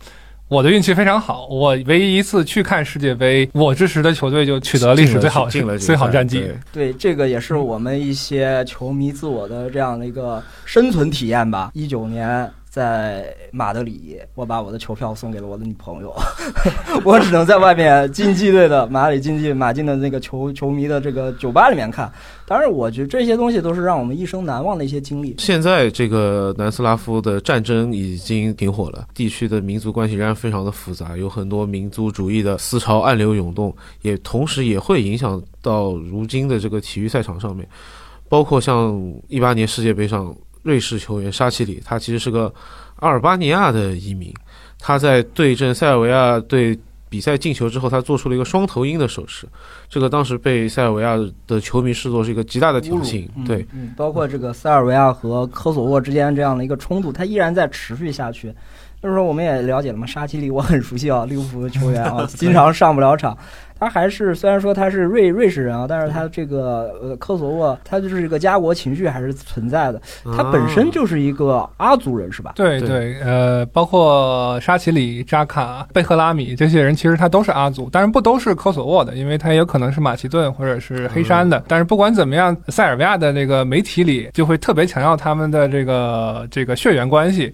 [0.51, 6.45] 我的运气非常好，我唯一一次去看世界杯，我支持的球队就取得历史最好最好战绩。
[6.73, 11.71] 对，这个也是我们一些球迷自我的这样的一个生存体验吧。
[11.73, 12.51] 一九年。
[12.71, 16.15] 在马德里，我把我的球票送给了我的女朋友，
[17.05, 22.11] 我只能在外面竞技队的马里竞技马竞的那个球球迷的这个酒吧里面看。
[22.47, 25.35] 当然，我觉得这些东西都是让我们一生难忘的一些经历。
[25.39, 37.67] 现在这个南斯拉夫的战争已经停火了，地区的民族关系仍然非常的复杂，有很多民族主义的思潮暗流涌动，也同时也会影响到如今的这个体育赛场上面，
[38.29, 38.97] 包括像
[39.27, 40.33] 一八年世界杯上。
[40.63, 42.53] 瑞士球员沙奇里，他其实是个
[42.97, 44.33] 阿尔巴尼亚的移民。
[44.79, 49.47] 他在对阵塞尔维亚队比赛进球之后，他做出了一个双头鹰的手势，
[49.89, 53.29] 这个当时被塞尔维亚的球迷视作是一个极大的挑衅。
[53.47, 58.55] 对，包括这个塞尔维亚和科索沃之间这样的一个冲突，它依然在持续下去。
[59.03, 63.37] 就是说，我们也了解了嘛，沙奇里我很熟悉啊，利物浦的球员啊，经常上不了场。
[63.79, 69.99] 他还是虽然说他是瑞瑞士人啊，但是他这个呃科索沃，他就是一个家国情绪还是存在的。
[70.37, 72.53] 他本身就是一个阿族人，是吧？
[72.57, 81.65] 对对，呃，包括沙奇里、扎卡、贝赫拉米这些人，其实他都是阿族，但是不都是科索沃的，因为他也有可能是马其顿或者是黑山的。
[81.67, 87.51] 但是不管怎么样，塞尔维亚的那个媒体里就会特别强调他们的这个这个血缘关系。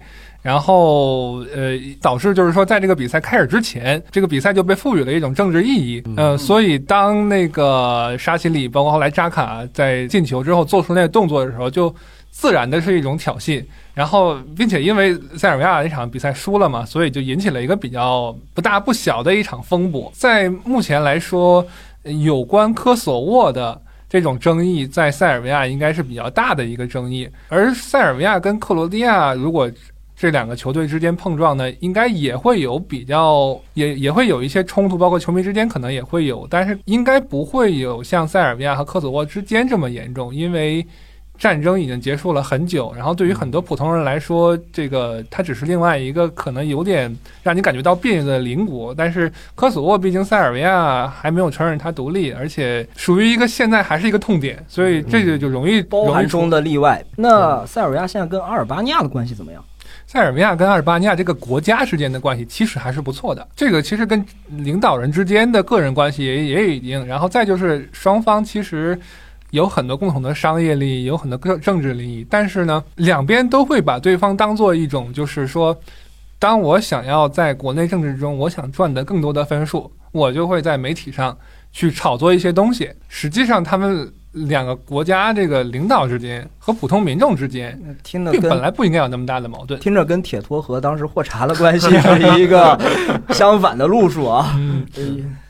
[0.47, 6.01] 然后，呃，导致就是说，在这个比赛开始之前，这个比赛就被赋予了一种政治意义。
[6.15, 11.93] 呃，所以当那个沙奇里，包括后来扎卡在进球之后做出那个动作的时候，就
[12.31, 13.61] 自然的是一种挑衅。
[13.93, 20.09] 然后，并且因为塞尔维亚那场比赛输了嘛，所以就引起了一个比较不大不小的一场风波。
[20.15, 21.67] 在目前来说，
[22.03, 23.77] 有关科索沃的
[24.07, 27.27] 这种争议，在塞尔维亚应该是比较大的一个争议。
[27.49, 29.69] 而塞尔维亚跟克罗地亚如果
[30.19, 40.83] 这两个球队之间碰撞呢，应该也会有比较，也也会有一些冲突，包括球迷之间可能也会有，但是应该不会有像塞尔维亚和科索沃之间这么严重，因为
[41.37, 42.91] 战争已经结束了很久。
[42.97, 48.91] 然后对于很多普通人来说，这个它只是另外一个可能有点让你感觉到别扭的邻国。
[48.95, 57.05] 但是科索沃毕竟塞尔维亚还没有承认它独立，而且属于一个现在还是一个痛点，所以这个就容易包含中的例外。
[57.15, 59.63] 那塞尔维亚现在跟阿尔巴尼亚的关系怎么样？
[60.07, 68.97] 塞尔维亚跟阿尔巴尼亚这个国家之间的关系其实还是不错的，这个其实跟领导人之间的个人关系也也已经，然后再就是双方其实
[69.51, 75.77] 有很多共同的商业利益，有很多政政治利益，但是呢，两边都会把对方当做一种，就是说，
[76.39, 81.37] 当我想要在国内政治中，我想赚得更多的分数，我就会在媒体上
[81.73, 84.09] 去炒作一些东西，实际上他们。
[84.45, 92.79] 两个国家这个领导之间和普通民众之间，听着本来不应该有那么大的矛盾，听着跟铁托和当时霍查的关系是 一个
[93.29, 94.53] 相反的路数啊。
[94.55, 94.85] 嗯，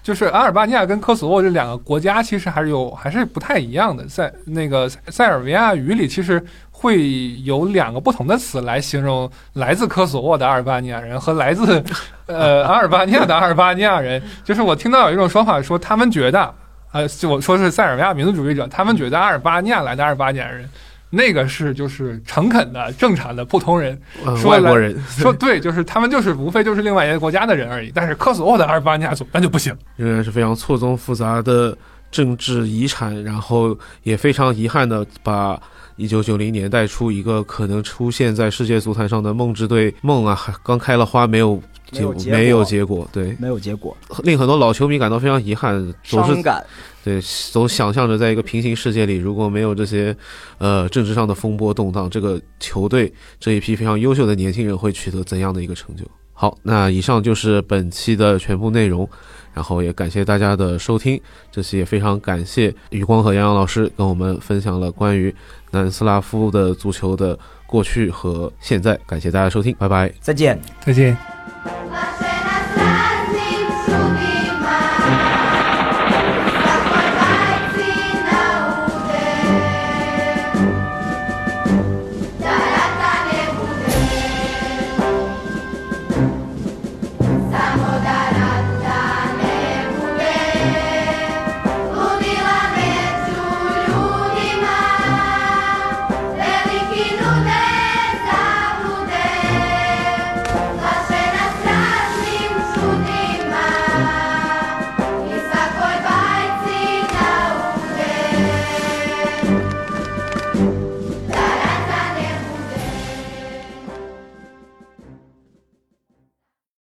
[0.02, 11.84] 就是阿尔巴尼亚跟科索沃这两个国家其实还是有还是不太一样的，在那个塞尔维亚语里其实会有两个不同的词来形容来自科索沃的阿尔巴尼亚人和来自
[12.28, 16.54] 呃阿尔巴尼亚的阿尔巴尼亚人，就是我听到有一种说法说他们觉得。
[16.98, 20.68] 呃，就我说是塞尔维亚民族主义者，他们觉得阿尔巴尼亚来的阿尔巴尼亚人，
[21.12, 24.00] 那个是就是诚恳的、正常的普通人，
[24.46, 27.92] 外国人说对，就是他们就是无非就是另外一个国家的人而已。
[27.94, 31.78] 但是科索沃的阿尔巴尼亚族那就不行，仍然是非常错综复杂的
[32.10, 35.62] 政治遗产，然后也非常遗憾的把
[35.98, 41.62] 一九九零年代初一个可能出现在世界足坛上的梦之队梦啊，刚开了花没有。
[41.90, 45.74] 就没有结果，对，没有结果，令很多老球迷感到非常遗憾，
[46.04, 46.62] 伤感。
[47.02, 47.18] 对，
[47.50, 50.14] 总想象着在一个平行世界里，如果没有这些，
[50.58, 56.04] 呃，政治上的风波动荡，这个球队这一批非常优秀的年轻人会取得怎样的一个成就？
[56.34, 59.10] 好，那以上就是本期的全部内容，
[59.58, 61.20] 然后也感谢大家的收听，
[61.52, 65.34] 这期也非常感谢余光和杨洋老师跟我们分享了关于
[65.72, 67.36] 南斯拉夫的足球的
[67.66, 71.18] 过去和现在，感谢大家收听，拜拜，再见，再见。